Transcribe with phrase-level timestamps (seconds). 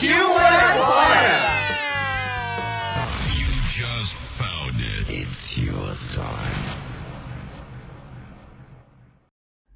[0.00, 1.60] Partiu morar fora!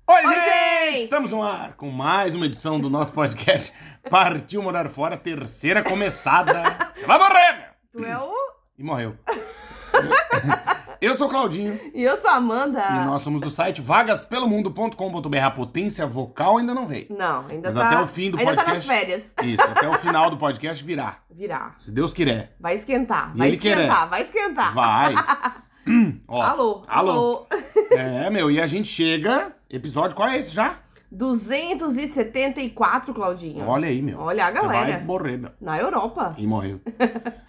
[0.08, 0.44] Oi, Oi, gente!
[0.44, 1.02] gente!
[1.02, 3.76] Estamos no ar com mais uma edição do nosso podcast
[4.08, 6.62] Partiu Morar Fora, terceira começada.
[6.96, 7.68] Você vai morrer, meu!
[7.92, 8.32] Tu é o.
[8.78, 9.18] E morreu.
[11.00, 12.80] Eu sou o Claudinho E eu sou a Amanda.
[12.80, 15.36] e nós somos do site vagaspelomundo.com.br.
[15.44, 17.06] A potência vocal ainda não veio.
[17.10, 17.86] Não, ainda Mas tá.
[17.90, 18.86] até o fim do ainda podcast.
[18.86, 19.34] tá nas férias.
[19.42, 21.18] Isso, até o final do podcast virá.
[21.30, 21.74] Virar.
[21.78, 22.54] Se Deus quiser.
[22.60, 23.32] Vai esquentar.
[23.34, 23.82] E Vai ele querer.
[23.82, 24.74] esquentar, vai esquentar.
[24.74, 25.14] Vai.
[25.86, 26.40] Hum, ó.
[26.40, 27.10] Alô, Alô.
[27.10, 27.46] alô.
[27.90, 29.54] É, meu, e a gente chega.
[29.68, 30.76] Episódio qual é esse já?
[31.14, 33.66] 274, Claudinho.
[33.66, 34.20] Olha aí, meu.
[34.20, 35.04] Olha a Você vai galera.
[35.04, 35.50] morrer, meu.
[35.60, 36.34] Na Europa.
[36.38, 36.80] E morreu.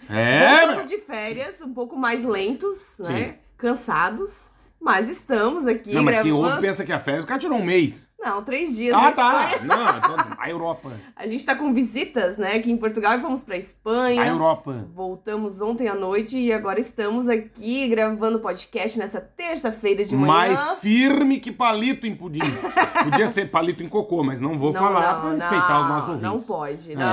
[0.08, 3.12] É, Voltando de férias, um pouco mais lentos, Sim.
[3.12, 3.34] né?
[3.58, 4.48] Cansados.
[4.80, 7.58] Mas estamos aqui Não, mas quem gravando- ouve pensa que a férias, o cara tirou
[7.58, 8.06] um mês.
[8.20, 9.50] Não, três dias Ah, tá.
[9.52, 9.62] Espanha.
[9.76, 10.92] Não, então, a Europa.
[11.14, 12.54] A gente tá com visitas, né?
[12.56, 14.22] Aqui em Portugal e fomos pra Espanha.
[14.22, 14.86] A Europa.
[14.94, 20.32] Voltamos ontem à noite e agora estamos aqui gravando podcast nessa terça-feira de manhã.
[20.32, 22.40] Mais firme que palito em pudim.
[23.04, 26.22] Podia ser palito em cocô, mas não vou Não, falar não, pra respeitar os nossos
[26.22, 26.48] não, ouvintes.
[26.48, 27.04] Não pode, É, não.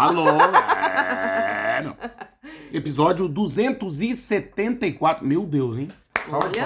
[0.00, 1.96] alô, é, não.
[2.72, 5.26] Episódio 274.
[5.26, 5.88] Meu Deus, hein?
[6.30, 6.64] Salve Olha,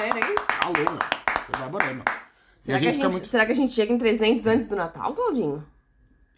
[0.00, 0.34] galera, hein?
[0.64, 0.98] Alô, meu.
[1.46, 1.94] Você vai.
[1.98, 3.26] E Será, que a gente, muito...
[3.26, 5.64] será que a gente chega em 300 antes do Natal, Claudinho?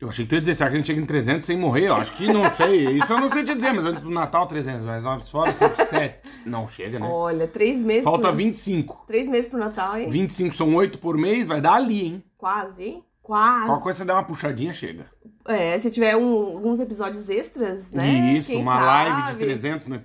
[0.00, 1.86] Eu achei que tu ia dizer, será que a gente chega em 300 sem morrer?
[1.86, 2.98] Eu acho que não sei.
[2.98, 4.84] Isso eu não sei te dizer, mas antes do Natal, 300.
[4.84, 6.42] Mas nós fora 5, 7.
[6.46, 7.08] Não chega, né?
[7.08, 8.36] Olha, três meses Falta pro...
[8.36, 9.04] 25.
[9.06, 10.08] Três meses pro Natal, hein?
[10.08, 12.24] 25 são 8 por mês, vai dar ali, hein?
[12.36, 13.04] Quase, hein?
[13.22, 13.66] Quase.
[13.66, 15.06] Qualquer coisa você dá uma puxadinha, chega.
[15.44, 18.34] É, se tiver um- alguns episódios extras, né?
[18.36, 19.10] Isso, Quem uma sabe?
[19.10, 20.02] live de 300 no, no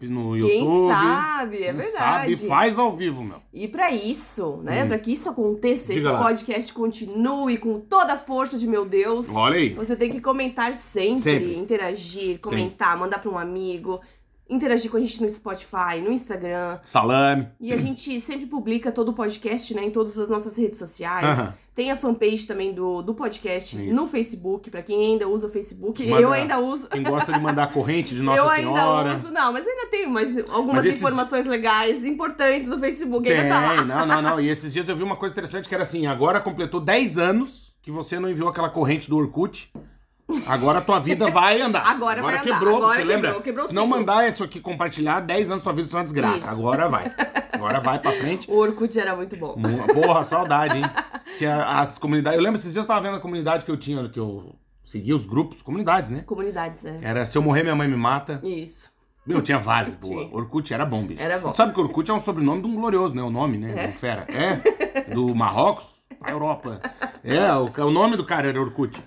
[0.48, 0.94] Quem YouTube.
[0.96, 1.94] sabe, é Quem verdade.
[2.38, 3.38] sabe, faz ao vivo, meu.
[3.54, 4.84] E pra isso, né?
[4.84, 4.88] Hum.
[4.88, 6.24] Pra que isso aconteça, Diga esse lá.
[6.24, 9.30] podcast continue com toda a força de meu Deus.
[9.34, 9.74] Olha aí.
[9.74, 11.56] Você tem que comentar sempre, Sempre.
[11.56, 14.00] interagir, comentar, mandar pra um amigo,
[14.50, 16.80] interagir com a gente no Spotify, no Instagram.
[16.84, 17.48] Salame.
[17.60, 21.26] E a gente sempre publica todo o podcast, né, em todas as nossas redes sociais.
[21.40, 21.54] Aham.
[21.78, 23.94] Tem a fanpage também do, do podcast Isso.
[23.94, 26.04] no Facebook, pra quem ainda usa o Facebook.
[26.08, 26.88] Manda- Eu ainda uso.
[26.88, 29.10] Quem gosta de mandar corrente de Nossa eu Senhora.
[29.12, 33.28] ainda uso, não, mas ainda tenho mais algumas Mas esses- informações legais, importantes do Facebook.
[33.30, 33.86] Tem, Ainda tá lá.
[33.86, 34.40] não, não, não.
[34.40, 37.76] E esses dias eu vi uma coisa interessante que era assim: agora completou 10 anos
[37.84, 39.72] que você não enviou aquela corrente do Orkut.
[40.46, 41.84] Agora a tua vida vai andar.
[41.88, 43.30] Agora vai andar, quebrou, agora porque lembra?
[43.30, 46.04] quebrou, quebrou o Se não mandar isso aqui compartilhar, 10 anos tua vida será uma
[46.04, 46.38] desgraça.
[46.38, 46.50] Isso.
[46.50, 47.12] Agora vai.
[47.54, 48.52] Agora vai pra frente.
[48.52, 49.56] O Orkut era muito bom.
[49.94, 50.84] Porra, saudade, hein?
[51.38, 52.38] Tinha as comunidades.
[52.38, 55.16] Eu lembro esses dias eu tava vendo a comunidade que eu tinha, que eu seguia
[55.16, 56.24] os grupos, comunidades, né?
[56.26, 57.00] Comunidades, é.
[57.02, 58.40] Era Se Eu Morrer Minha Mãe Me Mata.
[58.44, 58.92] Isso.
[59.26, 60.30] Meu, tinha vários, boa.
[60.32, 61.22] Orkut era bom, bicho.
[61.22, 61.52] Era bom.
[61.52, 63.22] Tu sabe que Orkut é um sobrenome de um glorioso, né?
[63.22, 63.86] O nome, né?
[63.86, 63.90] É?
[63.90, 64.26] Um fera.
[64.30, 65.14] É?
[65.14, 66.82] Do Marrocos, Europa.
[67.24, 69.02] É, o, o nome do cara era Orkut.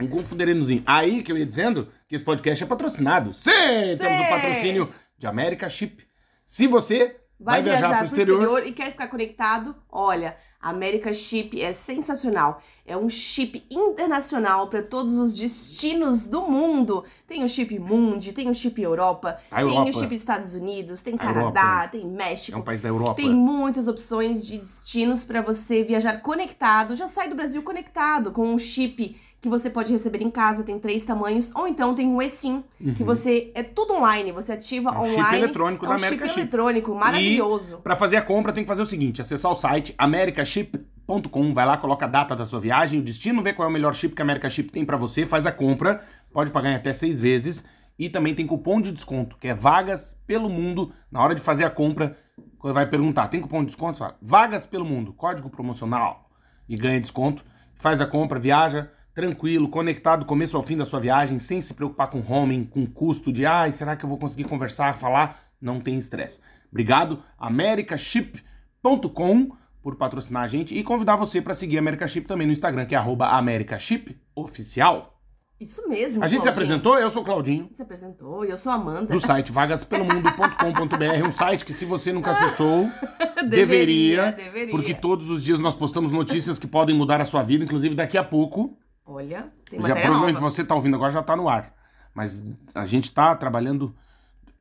[0.00, 0.82] Um confuderenozinho.
[0.86, 3.32] Aí que eu ia dizendo que esse podcast é patrocinado.
[3.32, 3.50] Sim!
[3.98, 4.30] Temos o Sim!
[4.30, 4.88] patrocínio
[5.18, 6.06] de America Chip.
[6.44, 11.72] Se você vai, viajar, pro exterior, e quer ficar conectado, olha, a America Chip é
[11.72, 12.60] sensacional.
[12.84, 17.04] É um chip internacional para todos os destinos do mundo.
[17.26, 19.90] Tem o chip Mundi, tem o chip Europa, A tem Europa.
[19.90, 21.88] o chip Estados Unidos, tem A Canadá, Europa.
[21.92, 22.58] tem é México.
[22.58, 23.14] um país da Europa.
[23.14, 26.96] Tem muitas opções de destinos para você viajar conectado.
[26.96, 30.78] Já sai do Brasil conectado com um chip que você pode receber em casa, tem
[30.78, 32.64] três tamanhos, ou então tem o eSIM,
[32.96, 35.38] que você é tudo online, você ativa É um chip online.
[35.38, 36.40] eletrônico é da um America chip Chip.
[36.40, 37.78] eletrônico maravilhoso.
[37.78, 41.76] Pra fazer a compra tem que fazer o seguinte, acessar o site americaship.com, vai lá,
[41.76, 44.22] coloca a data da sua viagem, o destino, vê qual é o melhor chip que
[44.22, 46.00] a America Chip tem pra você, faz a compra,
[46.32, 47.64] pode pagar em até seis vezes
[47.98, 50.92] e também tem cupom de desconto, que é vagas pelo mundo.
[51.10, 52.16] Na hora de fazer a compra,
[52.58, 53.96] quando vai perguntar, tem cupom de desconto?
[53.96, 56.28] Você fala, vagas pelo mundo, código promocional
[56.68, 57.44] e ganha desconto.
[57.76, 61.72] Faz a compra, viaja tranquilo, conectado do começo ao fim da sua viagem, sem se
[61.72, 65.40] preocupar com homem, com custo de, ai, será que eu vou conseguir conversar, falar?
[65.58, 66.38] Não tem estresse.
[66.70, 69.52] Obrigado, americaship.com
[69.82, 72.84] por patrocinar a gente e convidar você para seguir a America Chip também no Instagram,
[72.84, 75.18] que é americashipoficial.
[75.58, 76.22] Isso mesmo.
[76.22, 76.52] A gente se Claudinho.
[76.52, 77.70] apresentou, eu sou o Claudinho.
[77.72, 79.10] Se apresentou e eu sou a Amanda.
[79.10, 82.86] Do site vagaspelomundo.com.br, um site que se você nunca acessou,
[83.48, 84.70] deveria, deveria.
[84.70, 88.18] porque todos os dias nós postamos notícias que podem mudar a sua vida, inclusive daqui
[88.18, 88.76] a pouco.
[89.06, 90.50] Olha, tem Já provavelmente nova.
[90.50, 91.72] você tá ouvindo agora já tá no ar.
[92.12, 92.44] Mas
[92.74, 93.94] a gente tá trabalhando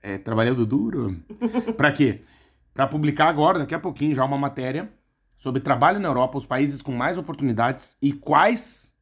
[0.06, 1.20] é, trabalhando duro.
[1.76, 2.22] Pra quê?
[2.72, 4.94] Pra publicar agora, daqui a pouquinho, já uma matéria
[5.36, 8.96] sobre trabalho na Europa, os países com mais oportunidades e quais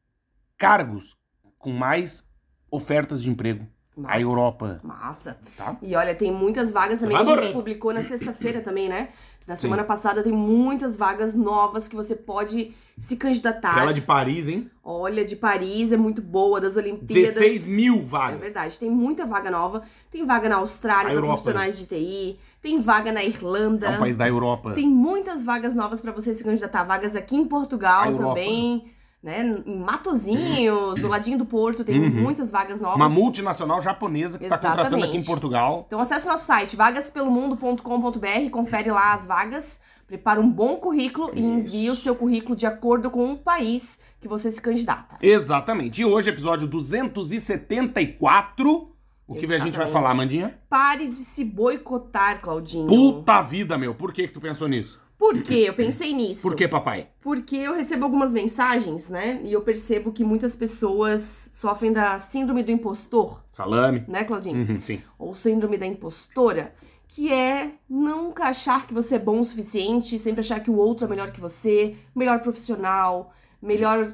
[0.56, 1.16] cargos
[1.58, 2.26] com mais
[2.70, 3.66] ofertas de emprego.
[3.96, 4.14] Massa.
[4.16, 5.38] A Europa, Massa.
[5.56, 5.76] tá?
[5.80, 9.08] E olha, tem muitas vagas também que a gente publicou na sexta-feira também, né?
[9.46, 9.62] Na Sim.
[9.62, 13.72] semana passada tem muitas vagas novas que você pode se candidatar.
[13.72, 14.70] Aquela de Paris, hein?
[14.82, 17.34] Olha, de Paris é muito boa, das Olimpíadas.
[17.34, 18.40] 16 mil É vagas.
[18.40, 19.82] verdade, tem muita vaga nova.
[20.10, 22.38] Tem vaga na Austrália para profissionais de TI.
[22.62, 23.88] Tem vaga na Irlanda.
[23.88, 24.72] É um país da Europa.
[24.72, 26.82] Tem muitas vagas novas para você se candidatar.
[26.84, 28.93] Vagas aqui em Portugal também.
[29.24, 29.40] Né?
[29.64, 32.10] Em Matozinhos, do ladinho do Porto, tem Uhum.
[32.10, 32.96] muitas vagas novas.
[32.96, 35.26] Uma multinacional japonesa que está contratando aqui em Exatamente.
[35.26, 35.84] Portugal.
[35.86, 41.90] Então acesse nosso site vagaspelomundo.com.br, confere lá as vagas, prepara um bom currículo e envie
[41.90, 45.16] o seu currículo de acordo com o país que você se candidata.
[45.22, 46.02] Exatamente.
[46.02, 48.90] E hoje, episódio 274.
[49.26, 49.56] O que a gente vai
[49.86, 49.90] Exatamente.
[49.90, 50.54] falar, Mandinha?
[50.68, 52.86] Pare de se boicotar, Claudinho.
[52.86, 53.94] Puta vida, meu.
[53.94, 55.00] Por que, que tu pensou nisso?
[55.24, 55.64] Por quê?
[55.66, 56.42] Eu pensei nisso.
[56.42, 57.08] Por que, papai?
[57.22, 59.40] Porque eu recebo algumas mensagens, né?
[59.42, 64.04] E eu percebo que muitas pessoas sofrem da síndrome do impostor, Salame.
[64.06, 64.56] né, Claudinho?
[64.56, 65.00] Uhum, sim.
[65.18, 66.74] Ou síndrome da impostora,
[67.08, 71.06] que é nunca achar que você é bom o suficiente, sempre achar que o outro
[71.06, 73.32] é melhor que você, melhor profissional,
[73.62, 74.12] melhor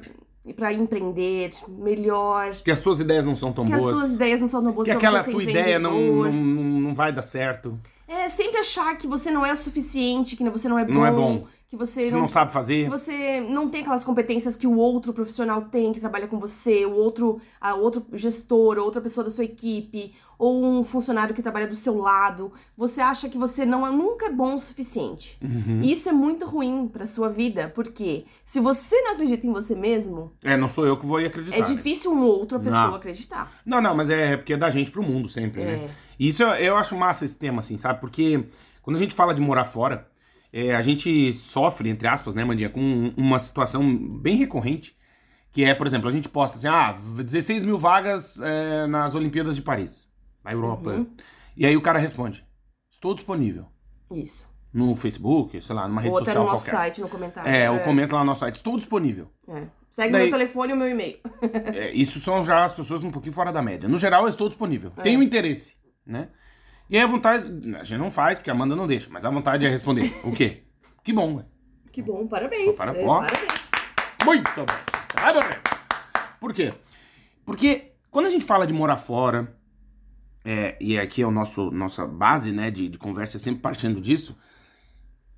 [0.55, 2.53] pra empreender, melhor.
[2.63, 3.97] Que as tuas ideias não são tão Que as boas.
[3.97, 7.21] suas ideias não são tão boas que aquela tua ideia não, não, não vai dar
[7.21, 7.77] certo.
[8.13, 11.05] É sempre achar que você não é o suficiente, que você não é bom, Não
[11.05, 11.45] é bom.
[11.69, 12.89] que você Você não não sabe que fazer.
[12.89, 16.91] você não tem aquelas competências que o outro profissional tem, que trabalha com você, o
[16.93, 21.67] outro, a outro gestor, ou outra pessoa da sua equipe, ou um funcionário que trabalha
[21.67, 22.51] do seu lado.
[22.75, 25.37] Você acha que você não é, nunca é bom o suficiente.
[25.41, 25.81] Uhum.
[25.83, 29.73] E Isso é muito ruim pra sua vida, porque se você não acredita em você
[29.73, 31.55] mesmo, É, não sou eu que vou acreditar.
[31.55, 31.65] é né?
[31.65, 32.95] difícil uma outra pessoa Não.
[32.95, 33.53] acreditar.
[33.65, 35.89] Não, não, mas é porque é da gente pro mundo sempre, né?
[36.21, 36.25] É.
[36.25, 37.99] E Isso eu, eu acho massa esse tema, assim, sabe?
[37.99, 38.45] Porque
[38.81, 40.07] quando a gente fala de morar fora,
[40.53, 44.95] é, a gente sofre, entre aspas, né, Mandinha, com uma situação bem recorrente,
[45.51, 49.55] que é, por exemplo, a gente posta assim, ah, 16 mil vagas é, nas Olimpíadas
[49.55, 50.07] de Paris,
[50.43, 50.91] na Europa.
[50.91, 51.07] Uhum.
[51.55, 52.45] E aí o cara responde,
[52.89, 53.65] estou disponível.
[54.11, 54.49] Isso.
[54.73, 56.71] No Facebook, sei lá, numa rede ou até no nosso qualquer.
[56.71, 57.49] site, no comentário.
[57.49, 59.27] É, ou comenta lá no nosso site, estou disponível.
[59.49, 59.63] É.
[59.89, 61.19] Segue Daí- meu telefone e o meu e-mail.
[61.73, 63.89] É, isso são já as pessoas um pouquinho fora da média.
[63.89, 64.93] No geral, eu estou disponível.
[64.95, 65.01] É.
[65.01, 65.75] Tenho interesse,
[66.11, 66.29] né?
[66.89, 69.29] E aí a vontade, a gente não faz, porque a Amanda não deixa, mas a
[69.29, 70.13] vontade é responder.
[70.23, 70.63] O quê?
[71.03, 71.47] Que bom, velho.
[71.91, 72.75] Que bom, parabéns.
[72.75, 73.61] Para- É, parabéns.
[74.25, 74.65] Muito bom.
[74.65, 75.57] Bem.
[76.39, 76.73] Por quê?
[77.45, 79.55] Porque quando a gente fala de morar fora,
[80.43, 83.99] é, e aqui é o nosso nossa base, né, de, de conversa, é sempre partindo
[84.01, 84.37] disso,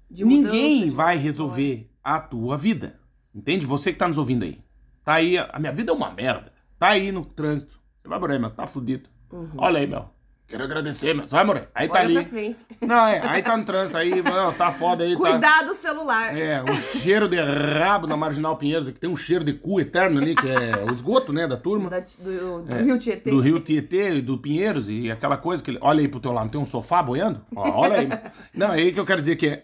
[0.09, 2.99] De mudança, ninguém de- vai resolver a tua vida.
[3.33, 3.65] Entende?
[3.65, 4.61] Você que tá nos ouvindo aí.
[5.03, 6.53] Tá aí, a minha vida é uma merda.
[6.77, 7.79] Tá aí no trânsito.
[8.01, 9.09] Você vai morrer, meu, tá fudido.
[9.31, 9.49] Uhum.
[9.57, 10.09] Olha aí, meu.
[10.47, 11.15] Quero agradecer.
[11.15, 11.67] Você vai morrer.
[11.73, 12.29] Aí tá Olha pra ali.
[12.29, 12.59] frente.
[12.81, 15.17] Não, é, aí tá no trânsito aí, não, tá foda aí, tá.
[15.17, 16.37] Cuidado do celular.
[16.37, 20.19] É, o cheiro de rabo na Marginal Pinheiros, que tem um cheiro de cu eterno
[20.19, 21.89] ali, que é o esgoto, né, da turma.
[21.89, 23.31] Da- do, do É, Rio Tietê.
[23.31, 25.79] Do Rio Tietê e do Pinheiros e aquela coisa que ele.
[25.81, 27.43] Olha aí pro teu lado, não tem um sofá boiando?
[27.55, 28.09] Ó, olha aí.
[28.53, 29.63] Não, é aí que eu quero dizer que é.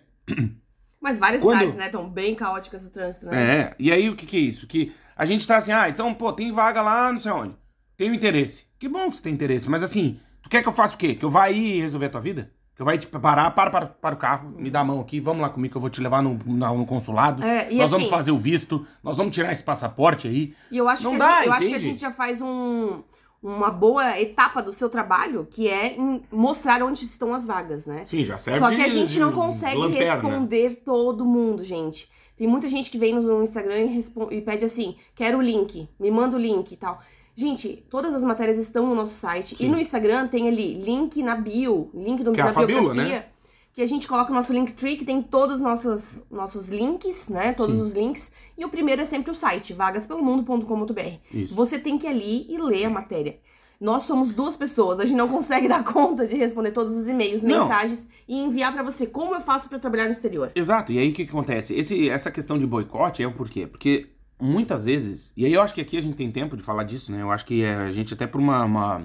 [0.99, 1.85] Mas várias Quando- cidades, né?
[1.85, 3.57] Estão bem caóticas o trânsito, né?
[3.59, 4.65] É, e aí o que que é isso?
[4.67, 7.53] Que a gente tá assim, ah, então, pô, tem vaga lá, não sei onde.
[7.95, 8.65] Tenho interesse.
[8.79, 11.13] Que bom que você tem interesse, mas assim, tu quer que eu faça o quê?
[11.15, 12.51] Que eu vá aí resolver a tua vida?
[12.75, 15.19] Que eu vá te parar, para, para, para o carro, me dá a mão aqui,
[15.19, 17.43] vamos lá comigo que eu vou te levar no, na- no consulado.
[17.43, 20.55] É, e nós assim- vamos fazer o visto, nós vamos tirar esse passaporte aí.
[20.71, 22.41] E eu acho, Não que, a dá, gente, eu acho que a gente já faz
[22.41, 23.03] um,
[23.43, 28.03] uma boa etapa do seu trabalho, que é em mostrar onde estão as vagas, né?
[28.05, 30.13] Sim, já serve Só que a gente não consegue lanterna.
[30.13, 32.09] responder todo mundo, gente.
[32.37, 35.89] Tem muita gente que vem no Instagram e, respon- e pede assim: quero o link,
[35.99, 37.01] me manda o link e tal.
[37.39, 39.55] Gente, todas as matérias estão no nosso site.
[39.55, 39.65] Sim.
[39.65, 43.27] E no Instagram tem ali link na bio, link no, Que é na Fabiola, biografia.
[43.71, 47.53] Que a gente coloca o nosso Linktree, que tem todos os nossos, nossos links, né?
[47.53, 47.81] Todos Sim.
[47.81, 48.29] os links.
[48.57, 51.17] E o primeiro é sempre o site, vagaspelomundo.com.br.
[51.33, 51.55] Isso.
[51.55, 53.37] Você tem que ir ali e ler a matéria.
[53.79, 57.41] Nós somos duas pessoas, a gente não consegue dar conta de responder todos os e-mails,
[57.41, 57.61] Não.
[57.61, 59.07] mensagens e enviar pra você.
[59.07, 60.51] Como eu faço pra trabalhar no exterior?
[60.53, 61.73] Exato, e aí o que, que acontece?
[61.73, 63.65] Esse, essa questão de boicote é o porquê?
[63.65, 66.83] Porque muitas vezes, e aí eu acho que aqui a gente tem tempo de falar
[66.83, 67.21] disso, né?
[67.21, 69.03] Eu acho que é, a gente até por uma, uma,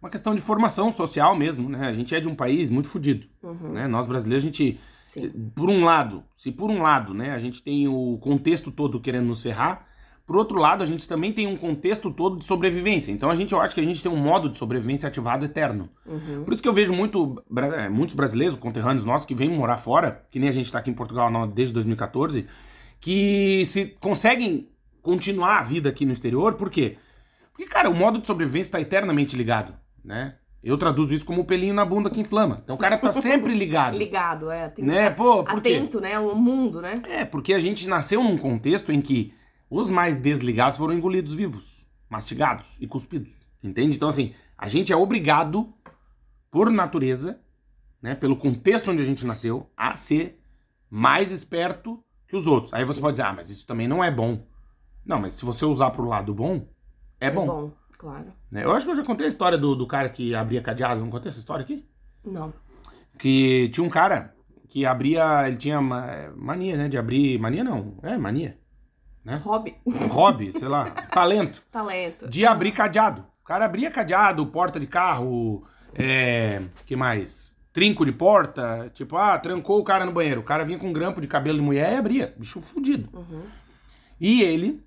[0.00, 1.86] uma questão de formação social mesmo, né?
[1.86, 3.86] A gente é de um país muito fodido, Uhum, né?
[3.88, 5.30] Nós brasileiros, a gente, sim.
[5.54, 9.26] por um lado, se por um lado, né, a gente tem o contexto todo querendo
[9.26, 9.86] nos ferrar,
[10.24, 13.10] Por outro lado, a gente também tem um contexto todo de sobrevivência.
[13.10, 15.88] Então a gente, eu acho que a gente tem um modo de sobrevivência ativado eterno.
[16.06, 16.44] Uhum.
[16.44, 20.24] Por isso que eu vejo muito, bra- muitos brasileiros, conterrâneos nossos, que vêm morar fora,
[20.30, 22.46] que nem a gente está aqui em Portugal desde 2014,
[23.02, 24.70] que se conseguem
[25.02, 26.96] continuar a vida aqui no exterior, por quê?
[27.50, 30.36] Porque, cara, o modo de sobrevivência está eternamente ligado, né?
[30.62, 32.60] Eu traduzo isso como o pelinho na bunda que inflama.
[32.62, 33.98] Então o cara tá sempre ligado.
[33.98, 34.68] Ligado, é.
[34.68, 35.10] Tem Né?
[35.10, 35.74] Pô, por quê?
[35.74, 36.16] Atento, né?
[36.20, 36.94] O mundo, né?
[37.08, 39.34] É, porque a gente nasceu num contexto em que
[39.68, 43.48] os mais desligados foram engolidos vivos, mastigados e cuspidos.
[43.60, 43.96] Entende?
[43.96, 45.74] Então, assim, a gente é obrigado,
[46.48, 47.40] por natureza,
[48.00, 50.40] né, pelo contexto onde a gente nasceu, a ser
[50.88, 52.00] mais esperto
[52.32, 52.72] que os outros.
[52.72, 54.42] Aí você pode dizer, ah, mas isso também não é bom.
[55.04, 56.66] Não, mas se você usar pro lado bom,
[57.20, 57.70] é, bom.
[57.98, 58.32] claro.
[58.50, 58.64] né?
[58.64, 60.98] Eu acho que eu já contei a história do, do cara que abria cadeado.
[61.02, 61.86] Não contei essa história aqui?
[62.24, 62.50] Não.
[63.18, 64.34] que tinha um cara
[64.66, 68.56] que abria, ele tinha ma- mania, né, de abrir, mania não, é mania,
[69.44, 69.76] Hobby.
[69.84, 72.26] um hobby, sei lá, talento, Talento.
[72.30, 73.26] de abrir cadeado.
[73.42, 77.51] O cara abria cadeado, porta de carro, é, que mais?
[77.72, 80.40] Trinco de porta, tipo, ah, trancou o cara no banheiro.
[80.40, 83.08] O cara vinha com um grampo de cabelo de mulher e abria, bicho fudido.
[83.16, 83.44] Uhum.
[84.20, 84.84] E ele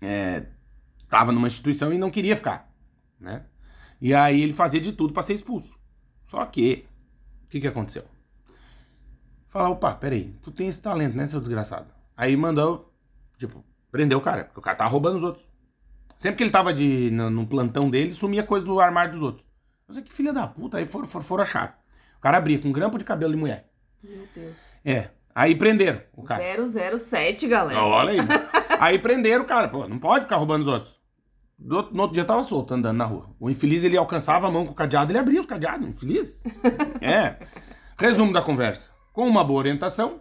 [0.00, 0.44] é,
[1.08, 2.70] tava numa instituição e não queria ficar,
[3.18, 3.46] né?
[4.00, 5.78] E aí ele fazia de tudo pra ser expulso.
[6.26, 6.86] Só que,
[7.44, 8.04] o que que aconteceu?
[9.48, 11.86] Fala, opa, peraí, tu tem esse talento, né, seu desgraçado?
[12.14, 12.92] Aí mandou,
[13.38, 15.46] tipo, prendeu o cara, porque o cara tava roubando os outros.
[16.16, 19.46] Sempre que ele tava de, no, no plantão dele, sumia coisa do armário dos outros.
[19.88, 21.82] Eu sei que filha da puta, aí foram, foram, foram achar.
[22.16, 23.68] O cara abria com um grampo de cabelo de mulher.
[24.02, 24.56] Meu Deus.
[24.84, 26.42] É, aí prenderam o cara.
[26.98, 27.82] 007, galera.
[27.82, 28.28] Olha aí.
[28.80, 31.00] aí prenderam o cara, pô, não pode ficar roubando os outros.
[31.58, 33.30] Do no outro dia tava solto, andando na rua.
[33.40, 36.42] O infeliz, ele alcançava a mão com o cadeado, ele abria os cadeados, infeliz.
[37.00, 37.36] É.
[37.98, 38.90] Resumo da conversa.
[39.12, 40.20] Com uma boa orientação,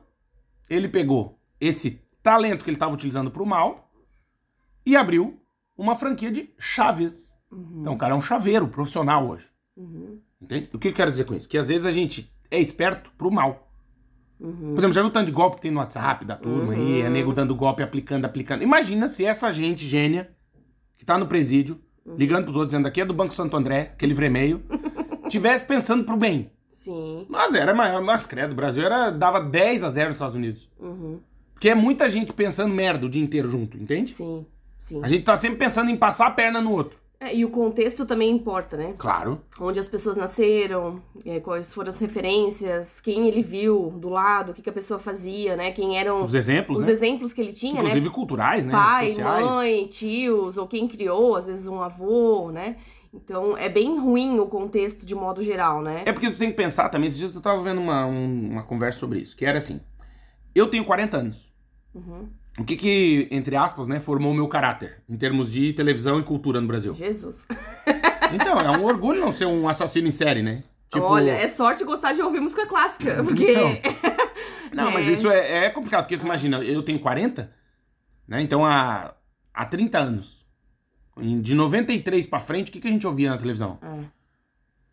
[0.70, 3.92] ele pegou esse talento que ele estava utilizando pro mal
[4.86, 5.40] e abriu
[5.78, 7.36] uma franquia de chaves.
[7.52, 7.82] Uhum.
[7.82, 9.50] Então o cara é um chaveiro profissional hoje.
[9.76, 10.22] Uhum.
[10.42, 10.70] Entende?
[10.74, 11.48] O que eu quero dizer com isso?
[11.48, 13.68] Que às vezes a gente é esperto pro mal.
[14.40, 14.74] Uhum.
[14.74, 17.02] Por exemplo, já viu o tanto de golpe que tem no WhatsApp da turma aí?
[17.02, 17.12] É Uhum.
[17.12, 18.64] nego dando golpe, aplicando, aplicando.
[18.64, 20.30] Imagina se essa gente gênia,
[20.98, 22.16] que tá no presídio, Uhum.
[22.18, 24.62] ligando pros outros, dizendo aqui é do Banco Santo André, aquele vremeio,
[25.30, 26.52] tivesse pensando pro bem.
[26.72, 27.26] Sim.
[27.30, 30.70] Mas era maior, mas credo, o Brasil era, dava 10 a 0 nos Estados Unidos.
[30.80, 31.20] Uhum.
[31.54, 34.14] Porque é muita gente pensando merda o dia inteiro junto, entende?
[34.14, 34.46] Sim.
[34.78, 35.02] Sim.
[35.04, 37.00] A gente tá sempre pensando em passar a perna no outro.
[37.20, 38.94] É, e o contexto também importa, né?
[38.98, 39.42] Claro.
[39.60, 44.54] Onde as pessoas nasceram, é, quais foram as referências, quem ele viu do lado, o
[44.54, 45.72] que, que a pessoa fazia, né?
[45.72, 46.92] Quem eram Os exemplos, os né?
[46.92, 47.80] exemplos que ele tinha, né?
[47.80, 48.72] Inclusive culturais, né?
[48.72, 49.46] Pai, Sociais.
[49.46, 52.76] mãe, tios, ou quem criou, às vezes um avô, né?
[53.14, 56.04] Então é bem ruim o contexto de modo geral, né?
[56.06, 58.64] É porque tu tem que pensar também, esses dias eu tava vendo uma, um- uma
[58.64, 59.80] conversa sobre isso, que era assim,
[60.54, 61.50] eu tenho 40 anos,
[61.94, 62.28] Uhum.
[62.58, 66.24] O que que, entre aspas, né, formou o meu caráter, em termos de televisão e
[66.24, 66.94] cultura no Brasil?
[66.94, 67.46] Jesus.
[68.34, 70.62] Então, é um orgulho não ser um assassino em série, né?
[70.96, 73.70] Olha, é sorte gostar de ouvir música clássica, porque Então.
[74.74, 75.12] Não, mas É.
[75.12, 77.52] isso é, é complicado, porque tu imagina, eu tenho 40,
[78.28, 79.14] né, então há,
[79.54, 80.46] há 30 anos,
[81.42, 83.78] de 93 pra frente, o que que a gente ouvia na televisão?
[83.82, 84.06] É,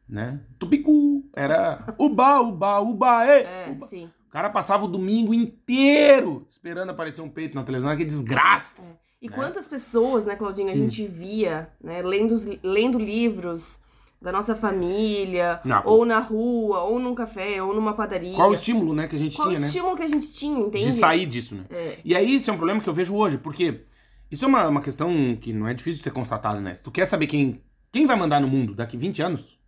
[0.09, 0.41] Né?
[0.59, 3.43] Tupicu, era uba, uba, uba, é.
[3.43, 3.87] é, uba.
[3.87, 4.11] sim.
[4.33, 7.95] O cara passava o domingo inteiro esperando aparecer um peito na televisão.
[7.95, 8.83] Que desgraça.
[9.21, 9.31] E É.
[9.31, 13.79] quantas pessoas, né, Claudinha, a gente via, né, lendo, lendo livros
[14.23, 18.35] da nossa família, Na- ou na rua, ou num café, ou numa padaria.
[18.35, 19.67] Qual o estímulo, né, que a gente Qual tinha, o né?
[19.67, 20.87] estímulo que a gente tinha, entende?
[20.87, 21.65] De sair disso, né?
[21.69, 21.99] É.
[22.03, 23.83] E aí, isso é um problema que eu vejo hoje, porque
[24.31, 26.75] isso é uma, uma questão que não é difícil de ser constatada, né?
[26.75, 27.61] Se tu quer saber quem,
[27.93, 29.61] quem vai mandar no mundo daqui 20 anos,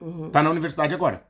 [0.00, 1.26] Uhum, tá na universidade agora.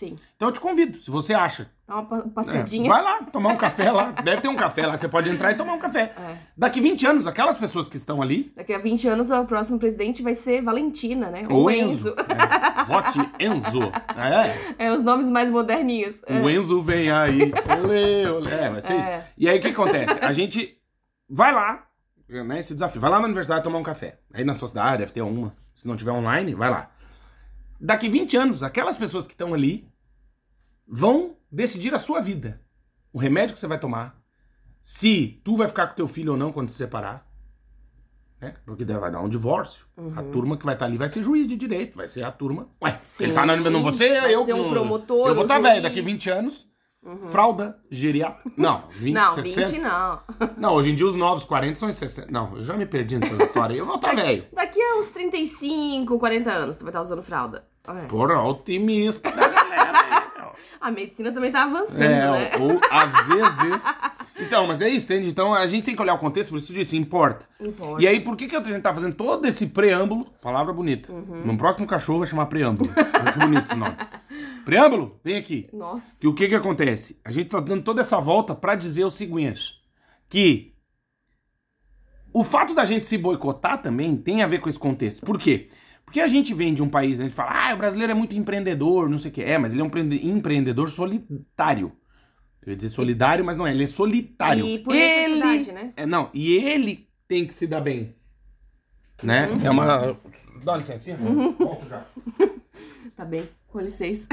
[0.00, 0.16] Sim.
[0.36, 1.70] Então eu te convido, se você acha.
[1.86, 4.12] Dá uma pa- é, vai lá, tomar um café lá.
[4.24, 6.12] Deve ter um café lá que você pode entrar e tomar um café.
[6.16, 6.36] É.
[6.56, 10.22] Daqui 20 anos, aquelas pessoas que estão ali, Daqui a 20 anos, o próximo presidente
[10.22, 11.44] vai ser Valentina, né?
[11.50, 12.10] ou Ou Enzo.
[12.10, 12.16] Enzo.
[12.20, 13.92] É, vote Enzo.
[14.78, 14.86] É.
[14.86, 16.14] É, os nomes mais moderninhos.
[16.26, 16.40] É.
[16.40, 17.52] O Enzo vem aí.
[17.82, 18.50] Olê, olê.
[18.52, 18.98] É, vai ser É.
[19.00, 19.10] isso.
[19.36, 20.18] E aí o que acontece?
[20.24, 20.78] A gente
[21.28, 21.84] vai lá,
[22.28, 22.60] né?
[22.60, 23.00] Esse desafio.
[23.00, 24.18] Vai lá na universidade tomar um café.
[24.32, 25.54] Aí na sua cidade deve ter uma.
[25.74, 26.88] Se não tiver online, vai lá.
[27.80, 29.88] Daqui 20 anos, aquelas pessoas que estão ali
[30.90, 32.60] vão decidir a sua vida.
[33.12, 34.20] O remédio que você vai tomar.
[34.82, 37.26] Se tu vai ficar com teu filho ou não quando se separar.
[38.40, 38.54] Né?
[38.64, 39.84] Porque vai dar um divórcio.
[40.16, 41.96] A turma que vai estar ali vai ser juiz de direito.
[41.96, 42.68] Vai ser a turma.
[42.82, 44.44] Ué, se ele tá na não ser Vai eu.
[44.46, 45.68] ser um promotor, Eu vou estar juiz.
[45.68, 46.70] velho daqui 20 anos.
[47.30, 48.50] Fralda geriátrica.
[48.58, 49.68] Não, 20, não, 60.
[49.68, 50.20] 20 não.
[50.58, 52.30] Não, hoje em dia os novos 40 são em 60.
[52.30, 53.78] Não, eu já me perdi nessas histórias aí.
[53.78, 54.44] Eu vou estar velho.
[54.52, 57.66] Daqui a uns 35, 40 anos, tu vai estar usando fralda.
[57.88, 58.06] É.
[58.06, 59.99] Porra, otimista da galera
[60.80, 62.50] A medicina também tá avançando, É, né?
[62.58, 64.00] ou às vezes.
[64.38, 65.28] Então, mas é isso, entende?
[65.28, 67.46] Então a gente tem que olhar o contexto, por isso eu disse, importa.
[67.60, 68.02] Importa.
[68.02, 70.26] E aí, por que, que a gente tá fazendo todo esse preâmbulo?
[70.40, 71.12] Palavra bonita.
[71.12, 71.42] Uhum.
[71.44, 72.90] No próximo cachorro vai chamar preâmbulo.
[72.96, 73.96] Eu acho bonito esse nome.
[74.64, 75.68] Preâmbulo, vem aqui.
[75.72, 76.04] Nossa.
[76.18, 77.20] Que o que que acontece?
[77.24, 79.74] A gente tá dando toda essa volta pra dizer o seguinte,
[80.28, 80.72] que
[82.32, 85.20] o fato da gente se boicotar também tem a ver com esse contexto.
[85.24, 85.68] Por quê?
[85.68, 85.80] Porque
[86.18, 89.08] a gente vem de um país, a gente fala, ah, o brasileiro é muito empreendedor,
[89.08, 89.42] não sei o que.
[89.42, 91.92] É, mas ele é um empreende- empreendedor solitário.
[92.64, 94.66] Eu ia dizer solidário, mas não é, ele é solitário.
[94.66, 95.36] E por ele...
[95.36, 95.92] necessidade, né?
[95.96, 98.14] É, não, e ele tem que se dar bem.
[99.22, 99.48] Né?
[99.50, 99.66] Uhum.
[99.66, 100.16] É uma.
[100.64, 101.16] Dá uma licença,
[101.58, 102.04] volto já.
[103.16, 104.26] Tá bem, com licença.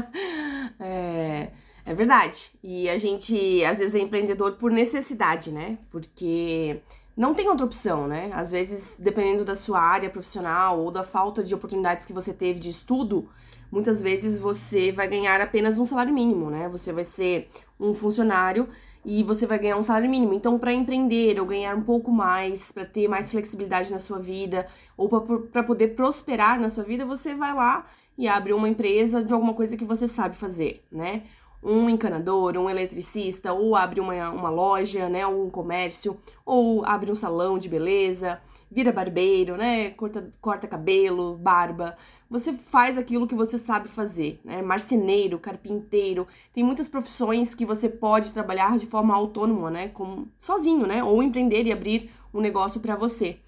[0.80, 1.50] é,
[1.84, 2.50] é verdade.
[2.62, 5.76] E a gente, às vezes, é empreendedor por necessidade, né?
[5.90, 6.80] Porque
[7.16, 8.30] não tem outra opção, né?
[8.34, 12.60] Às vezes, dependendo da sua área profissional ou da falta de oportunidades que você teve
[12.60, 13.28] de estudo,
[13.72, 16.68] muitas vezes você vai ganhar apenas um salário mínimo, né?
[16.68, 17.48] Você vai ser
[17.80, 18.68] um funcionário
[19.04, 20.34] e você vai ganhar um salário mínimo.
[20.34, 24.66] Então, para empreender ou ganhar um pouco mais, para ter mais flexibilidade na sua vida,
[24.96, 27.86] ou para poder prosperar na sua vida, você vai lá
[28.18, 31.22] e abre uma empresa de alguma coisa que você sabe fazer, né?
[31.62, 35.26] Um encanador, um eletricista, ou abre uma, uma loja, né?
[35.26, 39.90] Ou um comércio, ou abre um salão de beleza, vira barbeiro, né?
[39.90, 41.96] Corta, corta cabelo, barba.
[42.28, 44.62] Você faz aquilo que você sabe fazer, né?
[44.62, 46.26] Marceneiro, carpinteiro.
[46.52, 49.88] Tem muitas profissões que você pode trabalhar de forma autônoma, né?
[49.88, 51.02] Como, sozinho, né?
[51.02, 53.38] Ou empreender e abrir um negócio para você.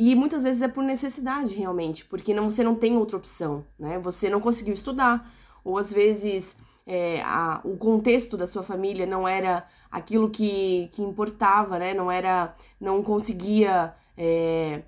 [0.00, 3.98] E muitas vezes é por necessidade, realmente, porque não, você não tem outra opção, né?
[3.98, 5.28] Você não conseguiu estudar,
[5.64, 6.56] ou às vezes
[6.88, 11.92] é, a, o contexto da sua família não era aquilo que, que importava, né?
[11.92, 14.80] Não era, não conseguia, é,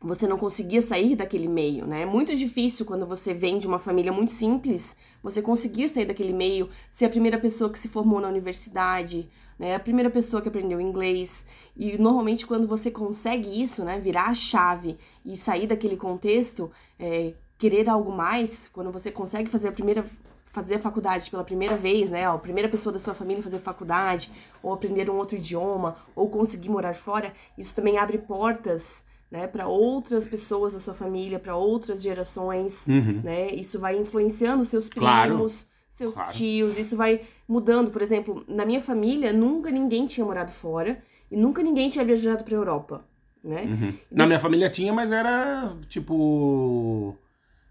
[0.00, 2.02] você não conseguia sair daquele meio, né?
[2.02, 6.32] É muito difícil quando você vem de uma família muito simples, você conseguir sair daquele
[6.32, 9.76] meio, ser a primeira pessoa que se formou na universidade, né?
[9.76, 11.46] A primeira pessoa que aprendeu inglês.
[11.76, 14.00] E normalmente quando você consegue isso, né?
[14.00, 16.68] Virar a chave e sair daquele contexto,
[16.98, 20.04] é, querer algo mais, quando você consegue fazer a primeira
[20.50, 22.26] fazer faculdade pela primeira vez, né?
[22.26, 24.30] A primeira pessoa da sua família fazer faculdade,
[24.62, 29.66] ou aprender um outro idioma, ou conseguir morar fora, isso também abre portas, né, para
[29.68, 33.20] outras pessoas da sua família, para outras gerações, Uhum.
[33.22, 33.48] né?
[33.52, 35.48] Isso vai influenciando seus primos, Claro.
[35.90, 36.32] seus Claro.
[36.32, 37.90] tios, isso vai mudando.
[37.90, 42.42] Por exemplo, na minha família, nunca ninguém tinha morado fora e nunca ninguém tinha viajado
[42.42, 43.04] para Europa,
[43.44, 43.64] né?
[43.64, 43.98] Uhum.
[44.10, 47.14] Na minha família tinha, mas era tipo.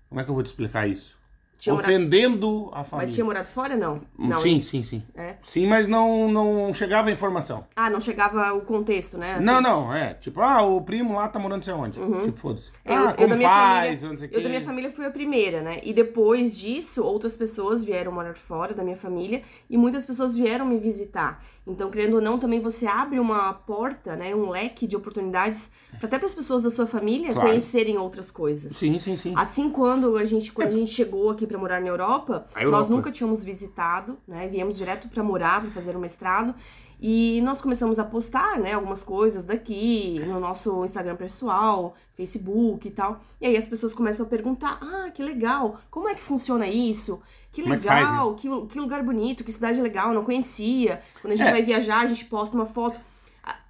[0.09, 1.17] Como é que eu vou te explicar isso?
[1.59, 3.07] Tinha morado- Ofendendo a família.
[3.07, 3.95] Mas tinha morado fora, não?
[4.17, 4.61] Hum, Não, sim, né?
[4.61, 5.03] sim, sim.
[5.15, 5.35] É.
[5.41, 7.65] Sim, mas não, não chegava a informação.
[7.75, 9.35] Ah, não chegava o contexto, né?
[9.35, 10.13] Assim, Não, não, é.
[10.13, 11.99] Tipo, ah, o primo lá tá morando sei onde.
[11.99, 12.69] Tipo, foda-se.
[12.85, 13.09] Eu- ah, Uhum.
[13.09, 14.47] eu como da minha faz, família- Eu da quê.
[14.49, 15.79] minha família fui a primeira, né?
[15.83, 20.65] E depois disso, outras pessoas vieram morar fora da minha família e muitas pessoas vieram
[20.65, 21.43] me visitar.
[21.65, 24.33] Então, querendo ou não, também você abre uma porta, né?
[24.33, 27.49] Um leque de oportunidades pra até para as pessoas da sua família Claro.
[27.49, 28.73] conhecerem outras coisas.
[28.77, 29.33] Sim, sim, sim.
[29.35, 32.77] Assim, quando a gente, quando a gente chegou aqui pra morar na Europa, Europa.
[32.77, 34.47] nós nunca tínhamos visitado, né?
[34.47, 36.53] Viemos direto pra morar, pra fazer o mestrado.
[36.99, 42.91] E nós começamos a postar, né, algumas coisas daqui no nosso Instagram pessoal, Facebook e
[42.91, 43.21] tal.
[43.39, 45.79] E aí as pessoas começam a perguntar: "Ah, que legal.
[45.91, 47.21] Como é que funciona isso?
[47.51, 51.01] Que Como é que faz, legal, que, que lugar bonito, que cidade legal, não conhecia.
[51.21, 51.51] Quando a gente É.
[51.51, 52.99] vai viajar, a gente posta uma foto